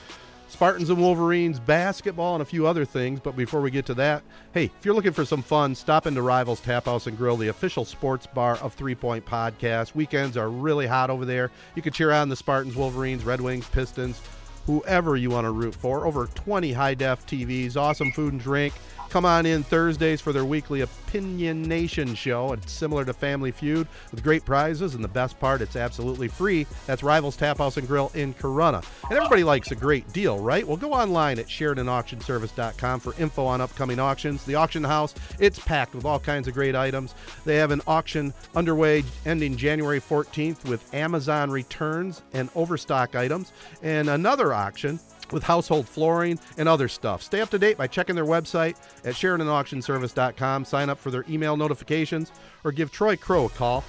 [0.49, 3.19] Spartans and Wolverines basketball and a few other things.
[3.19, 4.21] But before we get to that,
[4.53, 7.47] hey, if you're looking for some fun, stop into Rivals Tap House and Grill, the
[7.47, 9.95] official sports bar of Three Point Podcast.
[9.95, 11.49] Weekends are really hot over there.
[11.73, 14.21] You can cheer on the Spartans, Wolverines, Red Wings, Pistons,
[14.65, 16.05] whoever you want to root for.
[16.05, 18.73] Over 20 high def TVs, awesome food and drink.
[19.11, 22.53] Come on in Thursdays for their weekly Opinionation show.
[22.53, 26.65] It's similar to Family Feud with great prizes, and the best part, it's absolutely free.
[26.87, 28.85] That's Rivals Tap House and Grill in Corunna.
[29.09, 30.65] And everybody likes a great deal, right?
[30.65, 34.45] Well, go online at SheridanAuctionService.com for info on upcoming auctions.
[34.45, 37.13] The auction house, it's packed with all kinds of great items.
[37.43, 43.51] They have an auction underway ending January 14th with Amazon returns and overstock items,
[43.83, 45.01] and another auction
[45.31, 47.21] with household flooring and other stuff.
[47.21, 50.65] Stay up to date by checking their website at SheridanAuctionService.com.
[50.65, 52.31] Sign up for their email notifications
[52.63, 53.83] or give Troy Crow a call,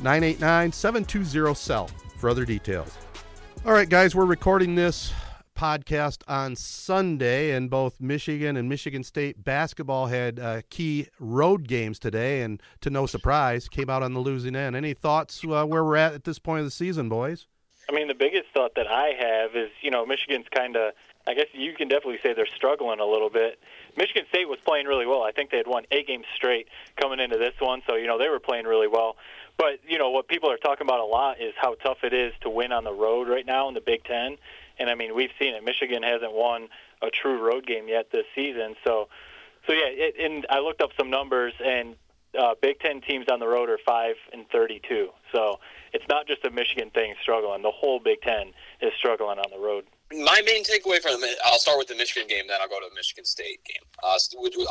[0.00, 1.88] 989 720 CELL,
[2.18, 2.96] for other details.
[3.64, 5.12] All right, guys, we're recording this
[5.60, 11.98] podcast on Sunday, and both Michigan and Michigan State basketball had uh, key road games
[11.98, 14.74] today, and to no surprise, came out on the losing end.
[14.74, 17.46] Any thoughts uh, where we're at at this point of the season, boys?
[17.88, 20.92] I mean, the biggest thought that I have is, you know, Michigan's kind of
[21.26, 23.58] I guess you can definitely say they're struggling a little bit.
[23.96, 25.22] Michigan State was playing really well.
[25.22, 26.66] I think they had won eight games straight
[26.96, 29.16] coming into this one, so you know they were playing really well.
[29.58, 32.32] But you know what people are talking about a lot is how tough it is
[32.40, 34.38] to win on the road right now in the Big Ten.
[34.78, 35.62] And I mean we've seen it.
[35.62, 36.68] Michigan hasn't won
[37.02, 38.76] a true road game yet this season.
[38.84, 39.08] So,
[39.66, 39.88] so yeah.
[39.88, 41.96] It, and I looked up some numbers, and
[42.38, 45.10] uh, Big Ten teams on the road are five and thirty-two.
[45.34, 45.60] So
[45.92, 47.62] it's not just a Michigan thing struggling.
[47.62, 51.58] The whole Big Ten is struggling on the road my main takeaway from the I'll
[51.58, 53.82] start with the Michigan game, then I'll go to the Michigan State game.
[54.02, 54.16] Uh,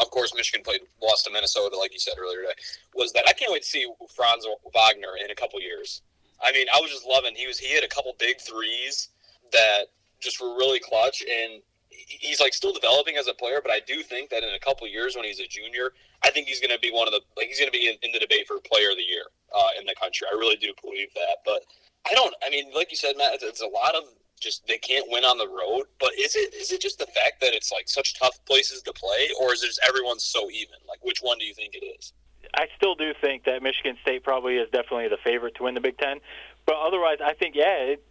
[0.02, 2.54] of course, Michigan played lost to Minnesota, like you said earlier today.
[2.94, 6.02] Was that I can't wait to see Franz Wagner in a couple years.
[6.42, 7.36] I mean, I was just loving.
[7.36, 9.10] He was he had a couple big threes
[9.52, 9.86] that
[10.20, 11.62] just were really clutch, and
[12.08, 13.60] he's like still developing as a player.
[13.62, 15.92] But I do think that in a couple years, when he's a junior,
[16.24, 17.96] I think he's going to be one of the like he's going to be in,
[18.04, 19.24] in, the debate for Player of the Year
[19.56, 20.28] uh, in the country.
[20.32, 21.64] I really do believe that, but.
[22.10, 22.34] I don't.
[22.42, 24.04] I mean, like you said, Matt, it's, it's a lot of
[24.40, 25.86] just they can't win on the road.
[26.00, 28.94] But is it is it just the fact that it's like such tough places to
[28.94, 30.76] play, or is it just everyone's so even?
[30.88, 32.14] Like, which one do you think it is?
[32.56, 35.82] I still do think that Michigan State probably is definitely the favorite to win the
[35.82, 36.20] Big Ten.
[36.66, 38.04] But otherwise, I think yeah, it,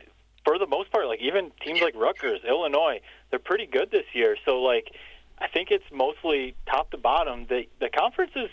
[0.44, 4.36] for the most part, like even teams like Rutgers, Illinois, they're pretty good this year.
[4.44, 4.92] So like,
[5.38, 7.46] I think it's mostly top to bottom.
[7.48, 8.50] The the conference is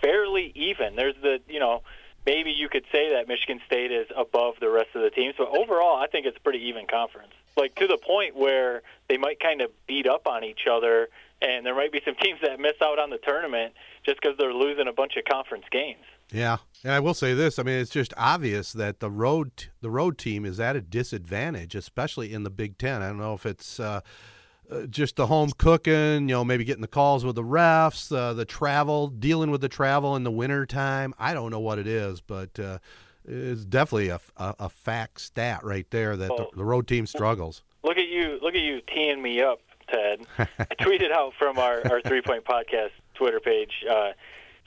[0.00, 0.96] fairly even.
[0.96, 1.82] There's the you know
[2.26, 5.48] maybe you could say that Michigan State is above the rest of the teams, but
[5.48, 7.32] overall, I think it's a pretty even conference.
[7.56, 11.08] Like to the point where they might kind of beat up on each other,
[11.40, 13.74] and there might be some teams that miss out on the tournament
[14.04, 16.04] just because they're losing a bunch of conference games.
[16.32, 19.90] Yeah, and I will say this: I mean, it's just obvious that the road the
[19.90, 23.02] road team is at a disadvantage, especially in the Big Ten.
[23.02, 23.80] I don't know if it's.
[23.80, 24.00] Uh,
[24.70, 28.32] uh, just the home cooking, you know, maybe getting the calls with the refs, uh,
[28.32, 31.12] the travel, dealing with the travel in the winter time.
[31.18, 32.78] I don't know what it is, but uh,
[33.26, 37.06] it's definitely a, a, a, fact stat right there that well, the, the, road team
[37.06, 37.62] struggles.
[37.82, 40.20] Look at you, look at you teeing me up, Ted.
[40.38, 44.12] I tweeted out from our, our three point podcast Twitter page uh,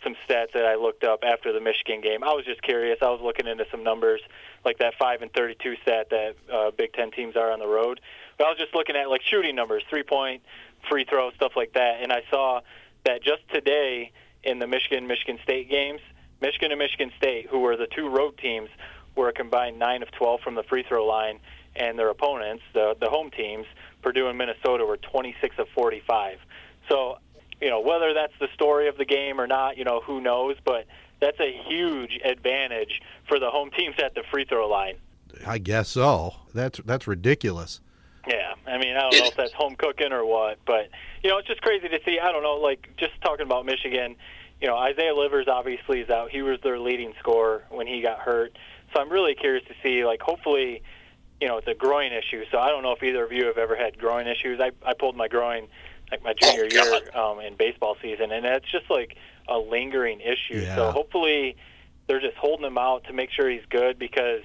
[0.08, 2.24] some stats that I looked up after the Michigan game.
[2.24, 2.99] I was just curious.
[3.01, 4.22] I was looking into some numbers,
[4.64, 7.99] like that five and thirty-two stat that uh, Big Ten teams are on the road.
[8.38, 10.43] But I was just looking at like shooting numbers, three point,
[10.89, 12.62] free throw, stuff like that, and I saw
[13.03, 14.12] that just today
[14.43, 15.99] in the Michigan Michigan State games,
[16.41, 18.70] Michigan and Michigan State, who were the two road teams,
[19.16, 21.39] were a combined nine of twelve from the free throw line,
[21.76, 23.66] and their opponents, the the home teams,
[24.01, 26.39] Purdue and Minnesota, were twenty six of forty five.
[26.88, 27.18] So,
[27.62, 30.55] you know, whether that's the story of the game or not, you know, who knows,
[30.64, 30.86] but
[31.20, 34.97] that's a huge advantage for the home teams at the free throw line.
[35.45, 36.34] I guess so.
[36.53, 37.82] That's that's ridiculous.
[38.28, 40.89] Yeah, I mean, I don't know if that's home cooking or what, but
[41.24, 42.20] you know, it's just crazy to see.
[42.20, 44.16] I don't know, like just talking about Michigan.
[44.60, 46.32] You know, Isaiah Livers obviously is out.
[46.32, 48.58] He was their leading scorer when he got hurt.
[48.93, 50.82] So I'm really curious to see, like, hopefully,
[51.39, 52.43] you know, it's a groin issue.
[52.51, 54.60] So I don't know if either of you have ever had groin issues.
[54.60, 55.68] I I pulled my groin
[56.12, 60.22] like my junior oh, year um, in baseball season, and it's just like a lingering
[60.22, 60.62] issue.
[60.62, 60.76] Yeah.
[60.76, 61.55] So hopefully,
[62.08, 64.41] they're just holding him out to make sure he's good because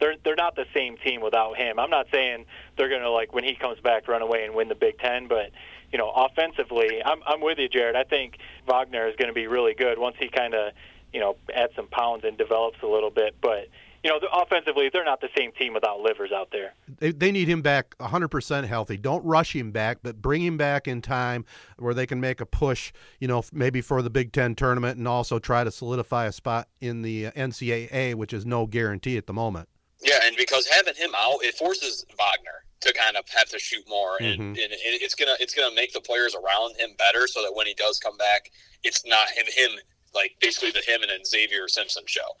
[0.00, 1.78] they're they're not the same team without him.
[1.78, 2.44] I'm not saying
[2.76, 5.26] they're going to like when he comes back run away and win the Big Ten,
[5.28, 5.50] but
[5.92, 7.96] you know, offensively, I'm I'm with you, Jared.
[7.96, 10.72] I think Wagner is going to be really good once he kind of
[11.12, 13.68] you know adds some pounds and develops a little bit, but
[14.06, 16.74] you know, offensively, they're not the same team without Livers out there.
[17.00, 18.96] They, they need him back 100% healthy.
[18.96, 21.44] Don't rush him back, but bring him back in time
[21.76, 25.08] where they can make a push, you know, maybe for the Big Ten tournament and
[25.08, 29.32] also try to solidify a spot in the NCAA, which is no guarantee at the
[29.32, 29.68] moment.
[30.00, 33.82] Yeah, and because having him out, it forces Wagner to kind of have to shoot
[33.88, 34.48] more, and, mm-hmm.
[34.50, 37.72] and it's gonna it's gonna make the players around him better, so that when he
[37.72, 38.50] does come back,
[38.84, 39.70] it's not him him
[40.14, 42.36] like basically the him and then Xavier Simpson show.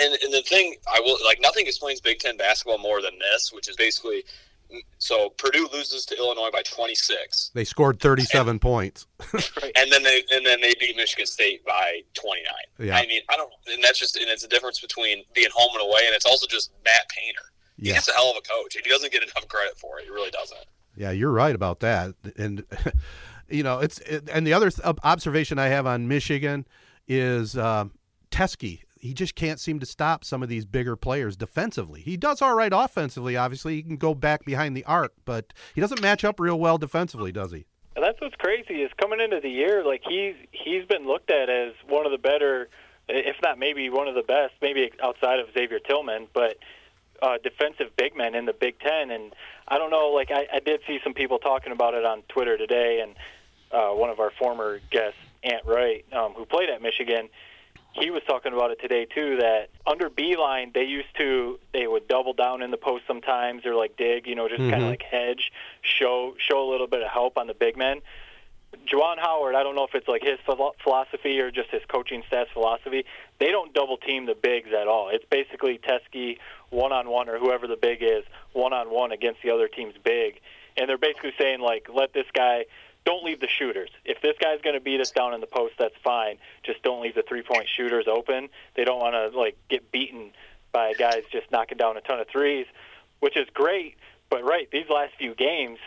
[0.00, 3.52] And and the thing I will like nothing explains Big Ten basketball more than this,
[3.52, 4.24] which is basically
[4.98, 7.50] so Purdue loses to Illinois by 26.
[7.54, 9.06] They scored 37 and, points.
[9.32, 12.88] and then they and then they beat Michigan State by 29.
[12.88, 12.96] Yeah.
[12.96, 15.82] I mean, I don't and that's just and it's a difference between being home and
[15.82, 17.42] away and it's also just Matt Painter.
[17.76, 17.98] He yeah.
[17.98, 20.04] a hell of a coach and he doesn't get enough credit for it.
[20.04, 20.64] He really doesn't.
[20.96, 22.14] Yeah, you're right about that.
[22.36, 22.64] And
[23.48, 24.70] you know, it's it, and the other
[25.02, 26.66] observation I have on Michigan
[27.08, 27.86] is uh,
[28.30, 32.00] Teske he just can't seem to stop some of these bigger players defensively.
[32.00, 33.74] He does all right offensively, obviously.
[33.74, 37.30] He can go back behind the arc, but he doesn't match up real well defensively,
[37.30, 37.66] does he?
[37.96, 41.50] And that's what's crazy is coming into the year, like he's he's been looked at
[41.50, 42.70] as one of the better,
[43.06, 46.56] if not maybe one of the best, maybe outside of Xavier Tillman, but
[47.22, 49.10] uh, defensive big men in the Big Ten.
[49.10, 49.34] And
[49.68, 52.56] I don't know, like I, I did see some people talking about it on Twitter
[52.56, 53.14] today, and
[53.70, 57.28] uh, one of our former guests, Ant Wright, um, who played at Michigan
[57.94, 59.36] he was talking about it today too.
[59.36, 63.74] That under Beilein, they used to they would double down in the post sometimes or
[63.74, 67.10] like dig, you know, just kind of like hedge, show show a little bit of
[67.10, 68.00] help on the big men.
[68.92, 70.38] Juwan Howard, I don't know if it's like his
[70.82, 73.04] philosophy or just his coaching staff's philosophy.
[73.38, 75.10] They don't double team the bigs at all.
[75.10, 76.38] It's basically Teske
[76.70, 79.94] one on one or whoever the big is one on one against the other team's
[80.02, 80.40] big,
[80.76, 82.64] and they're basically saying like, let this guy.
[83.04, 83.90] Don't leave the shooters.
[84.04, 86.38] If this guy's going to beat us down in the post, that's fine.
[86.64, 88.48] Just don't leave the three-point shooters open.
[88.76, 90.32] They don't want to like get beaten
[90.72, 92.66] by guys just knocking down a ton of threes,
[93.20, 93.96] which is great.
[94.30, 95.78] But right, these last few games,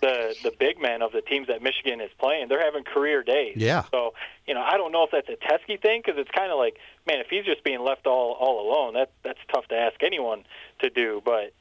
[0.00, 3.56] the the big men of the teams that Michigan is playing, they're having career days.
[3.56, 3.84] Yeah.
[3.90, 4.14] So
[4.46, 6.76] you know, I don't know if that's a Teske thing because it's kind of like,
[7.06, 10.44] man, if he's just being left all all alone, that that's tough to ask anyone
[10.80, 11.22] to do.
[11.24, 11.52] But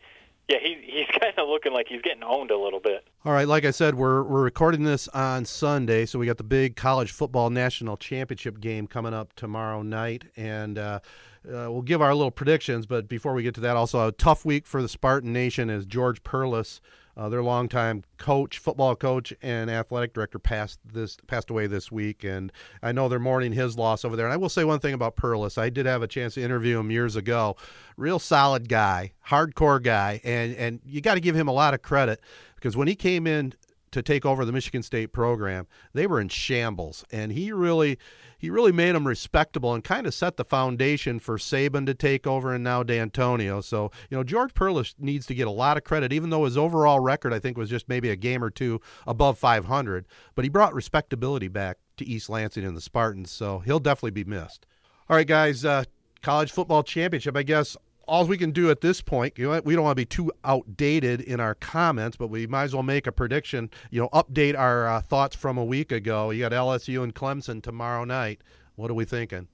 [0.47, 3.05] yeah, he he's kind of looking like he's getting owned a little bit.
[3.25, 6.43] All right, like I said, we're we're recording this on Sunday, so we got the
[6.43, 10.99] big college football national championship game coming up tomorrow night, and uh,
[11.45, 12.85] uh, we'll give our little predictions.
[12.85, 15.85] But before we get to that, also a tough week for the Spartan Nation as
[15.85, 16.81] George Perles,
[17.17, 22.23] uh, their longtime coach, football coach, and athletic director, passed this passed away this week,
[22.23, 22.51] and
[22.83, 24.27] I know they're mourning his loss over there.
[24.27, 26.79] And I will say one thing about Perles: I did have a chance to interview
[26.79, 27.57] him years ago.
[27.97, 31.81] Real solid guy, hardcore guy, and and you got to give him a lot of
[31.81, 32.21] credit
[32.55, 33.53] because when he came in
[33.91, 37.97] to take over the Michigan State program, they were in shambles, and he really
[38.39, 42.27] he really made them respectable and kind of set the foundation for Saban to take
[42.27, 43.61] over and now D'Antonio.
[43.61, 46.57] So you know George Perles needs to get a lot of credit, even though his
[46.57, 50.49] overall record I think was just maybe a game or two above 500, but he
[50.49, 54.65] brought respectability back to East Lansing and the Spartans, so he'll definitely be missed.
[55.09, 55.85] All right, guys, uh,
[56.21, 57.35] college football championship.
[57.37, 57.77] I guess
[58.07, 60.31] all we can do at this point, you know, we don't want to be too
[60.45, 63.69] outdated in our comments, but we might as well make a prediction.
[63.91, 66.31] You know, update our uh, thoughts from a week ago.
[66.31, 68.41] You got LSU and Clemson tomorrow night.
[68.75, 69.47] What are we thinking?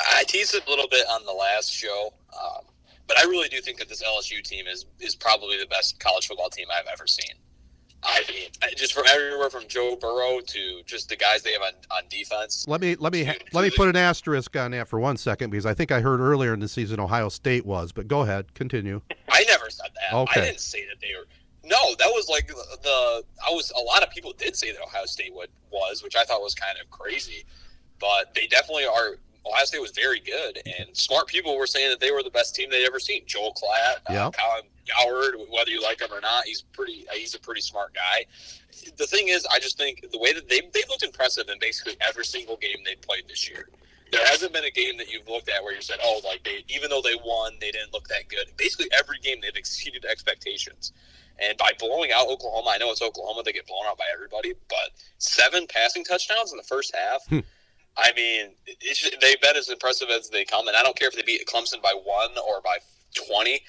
[0.00, 2.64] I teased it a little bit on the last show, um,
[3.06, 6.26] but I really do think that this LSU team is is probably the best college
[6.26, 7.34] football team I've ever seen.
[8.04, 11.72] I mean, just from everywhere from Joe Burrow to just the guys they have on,
[11.96, 12.66] on defense.
[12.66, 15.66] Let me let me let me put an asterisk on that for one second because
[15.66, 19.00] I think I heard earlier in the season Ohio State was, but go ahead, continue.
[19.30, 20.16] I never said that.
[20.16, 20.40] Okay.
[20.40, 21.26] I didn't say that they were.
[21.64, 24.82] No, that was like the, the I was a lot of people did say that
[24.82, 27.44] Ohio State would was, which I thought was kind of crazy,
[28.00, 29.16] but they definitely are.
[29.46, 32.54] Ohio State was very good, and smart people were saying that they were the best
[32.54, 33.22] team they'd ever seen.
[33.26, 34.26] Joel Klatt, Yeah.
[34.26, 37.06] uh, Colin Cowherd, whether you like him or not, he's pretty.
[37.08, 38.26] uh, He's a pretty smart guy.
[38.96, 41.96] The thing is, I just think the way that they they looked impressive in basically
[42.00, 43.68] every single game they played this year.
[44.10, 46.64] There hasn't been a game that you've looked at where you said, "Oh, like they
[46.68, 50.92] even though they won, they didn't look that good." Basically, every game they've exceeded expectations.
[51.38, 54.52] And by blowing out Oklahoma, I know it's Oklahoma; they get blown out by everybody.
[54.68, 57.22] But seven passing touchdowns in the first half.
[57.96, 58.52] I mean,
[59.20, 61.82] they've been as impressive as they come, and I don't care if they beat Clemson
[61.82, 62.78] by one or by
[63.14, 63.62] twenty.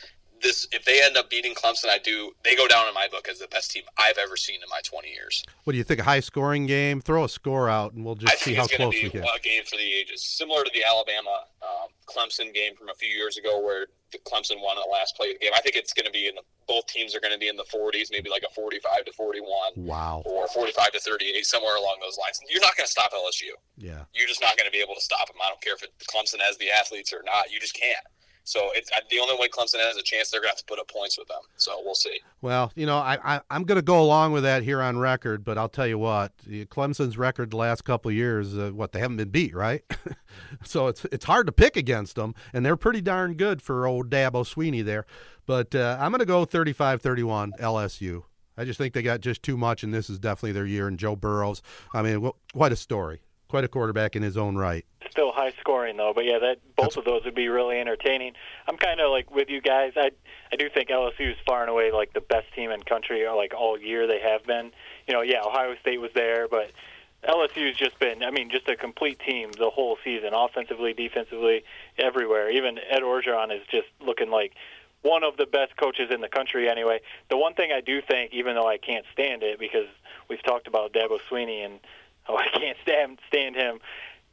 [0.44, 2.32] This, if they end up beating Clemson, I do.
[2.44, 4.82] They go down in my book as the best team I've ever seen in my
[4.84, 5.44] twenty years.
[5.64, 6.02] What do you think?
[6.02, 7.00] A high scoring game?
[7.02, 8.78] Throw a score out, and we'll just see how close we get.
[8.78, 9.36] I think how it's going close to we be get.
[9.36, 13.10] a game for the ages, similar to the Alabama um, Clemson game from a few
[13.10, 15.54] years ago, where the Clemson won the last play of the game.
[15.56, 17.58] I think it's going to be in the both teams are going to be in
[17.58, 20.24] the 40s, maybe like a 45 to 41 Wow.
[20.26, 22.40] or 45 to 38, somewhere along those lines.
[22.50, 23.52] You're not going to stop LSU.
[23.78, 24.06] Yeah.
[24.16, 25.36] You're just not going to be able to stop them.
[25.44, 27.52] I don't care if it, Clemson has the athletes or not.
[27.52, 28.00] You just can't.
[28.44, 30.30] So it's the only way Clemson has a chance.
[30.30, 31.42] They're going to have to put up points with them.
[31.56, 32.20] So we'll see.
[32.42, 35.44] Well, you know, I, I I'm going to go along with that here on record,
[35.44, 39.18] but I'll tell you what, Clemson's record the last couple years, uh, what they haven't
[39.18, 39.84] been beat, right?
[40.64, 44.10] so it's it's hard to pick against them, and they're pretty darn good for old
[44.10, 45.06] Dabo Swinney there.
[45.46, 48.24] But uh, I'm going to go 35-31 LSU.
[48.58, 50.88] I just think they got just too much, and this is definitely their year.
[50.88, 51.62] And Joe Burrows,
[51.94, 54.86] I mean, quite a story, quite a quarterback in his own right.
[55.14, 58.34] Still high scoring though, but yeah, that both of those would be really entertaining.
[58.68, 59.94] I'm kind of like with you guys.
[59.96, 60.10] I
[60.52, 63.36] I do think LSU is far and away like the best team in country, or
[63.36, 64.72] like all year they have been.
[65.08, 66.72] You know, yeah, Ohio State was there, but
[67.28, 71.64] LSU's just been, I mean, just a complete team the whole season, offensively, defensively,
[72.00, 72.50] everywhere.
[72.50, 74.54] Even Ed Orgeron is just looking like
[75.04, 77.02] one of the best coaches in the country anyway.
[77.30, 79.88] The one thing I do think, even though I can't stand it because
[80.28, 81.80] we've talked about Dabo Swinney and
[82.28, 83.80] oh, I can't stand stand him.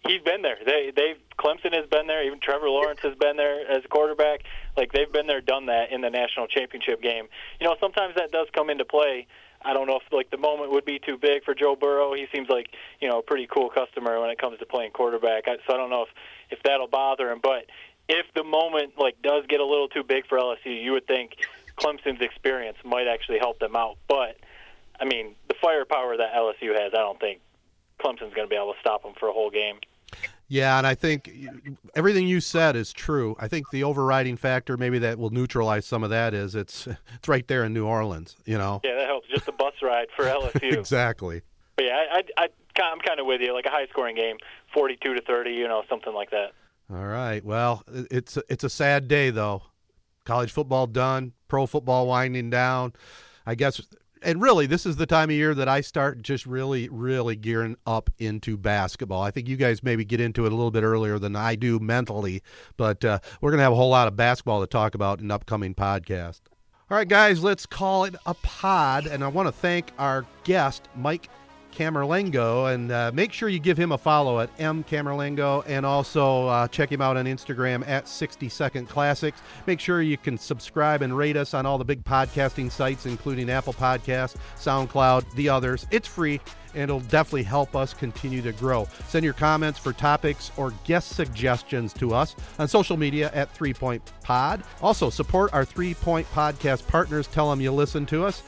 [0.07, 0.57] He's been there.
[0.65, 2.25] They they've Clemson has been there.
[2.25, 4.41] Even Trevor Lawrence has been there as a quarterback.
[4.77, 7.27] Like they've been there, done that in the national championship game.
[7.61, 9.27] You know, sometimes that does come into play.
[9.63, 12.15] I don't know if like the moment would be too big for Joe Burrow.
[12.15, 12.71] He seems like
[13.01, 15.47] you know a pretty cool customer when it comes to playing quarterback.
[15.47, 16.09] I, so I don't know if
[16.51, 17.41] if that'll bother him.
[17.43, 17.67] But
[18.09, 21.33] if the moment like does get a little too big for LSU, you would think
[21.77, 23.99] Clemson's experience might actually help them out.
[24.09, 24.37] But
[24.99, 27.41] I mean, the firepower that LSU has, I don't think
[28.01, 29.77] Clemson's going to be able to stop them for a whole game.
[30.49, 31.31] Yeah, and I think
[31.95, 33.37] everything you said is true.
[33.39, 37.29] I think the overriding factor, maybe that will neutralize some of that, is it's it's
[37.29, 38.37] right there in New Orleans.
[38.45, 38.81] You know.
[38.83, 39.29] Yeah, that helps.
[39.29, 40.73] Just a bus ride for LSU.
[40.73, 41.43] exactly.
[41.77, 43.55] But yeah, I, I, I, I'm kind of with you.
[43.55, 44.39] Like a high scoring game,
[44.75, 46.53] 42 to 30, you know, something like that.
[46.93, 47.45] All right.
[47.45, 49.63] Well, it's it's a sad day though.
[50.25, 52.93] College football done, pro football winding down.
[53.47, 53.81] I guess
[54.23, 57.77] and really, this is the time of year that I start just really, really gearing
[57.87, 59.23] up into basketball.
[59.23, 61.79] I think you guys maybe get into it a little bit earlier than I do
[61.79, 62.43] mentally,
[62.77, 65.27] but uh, we're going to have a whole lot of basketball to talk about in
[65.27, 66.41] an upcoming podcast.
[66.91, 69.07] All right, guys, let's call it a pod.
[69.07, 71.29] And I want to thank our guest, Mike
[71.73, 76.47] Camerlingo, and uh, make sure you give him a follow at M Camerlingo, and also
[76.49, 79.41] uh, check him out on Instagram at 60 Second Classics.
[79.67, 83.51] Make sure you can subscribe and rate us on all the big podcasting sites, including
[83.51, 85.87] Apple Podcasts, SoundCloud, the others.
[85.91, 86.41] It's free,
[86.75, 88.87] and it'll definitely help us continue to grow.
[89.09, 93.75] Send your comments for topics or guest suggestions to us on social media at Three
[93.75, 94.63] Point Pod.
[94.81, 97.27] Also, support our Three Point Podcast partners.
[97.27, 98.43] Tell them you listen to us.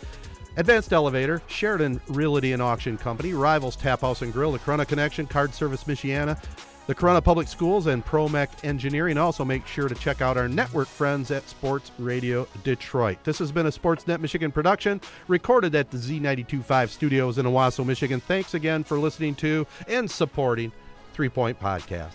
[0.56, 5.26] Advanced Elevator, Sheridan Realty and Auction Company, Rivals Tap House and Grill, the Corunna Connection,
[5.26, 6.42] Card Service Michiana,
[6.86, 9.16] the Corunna Public Schools, and Promec Engineering.
[9.16, 13.18] Also, make sure to check out our network friends at Sports Radio Detroit.
[13.24, 18.20] This has been a Sportsnet Michigan production, recorded at the Z925 studios in Owosso, Michigan.
[18.20, 20.72] Thanks again for listening to and supporting
[21.14, 22.12] Three Point Podcast.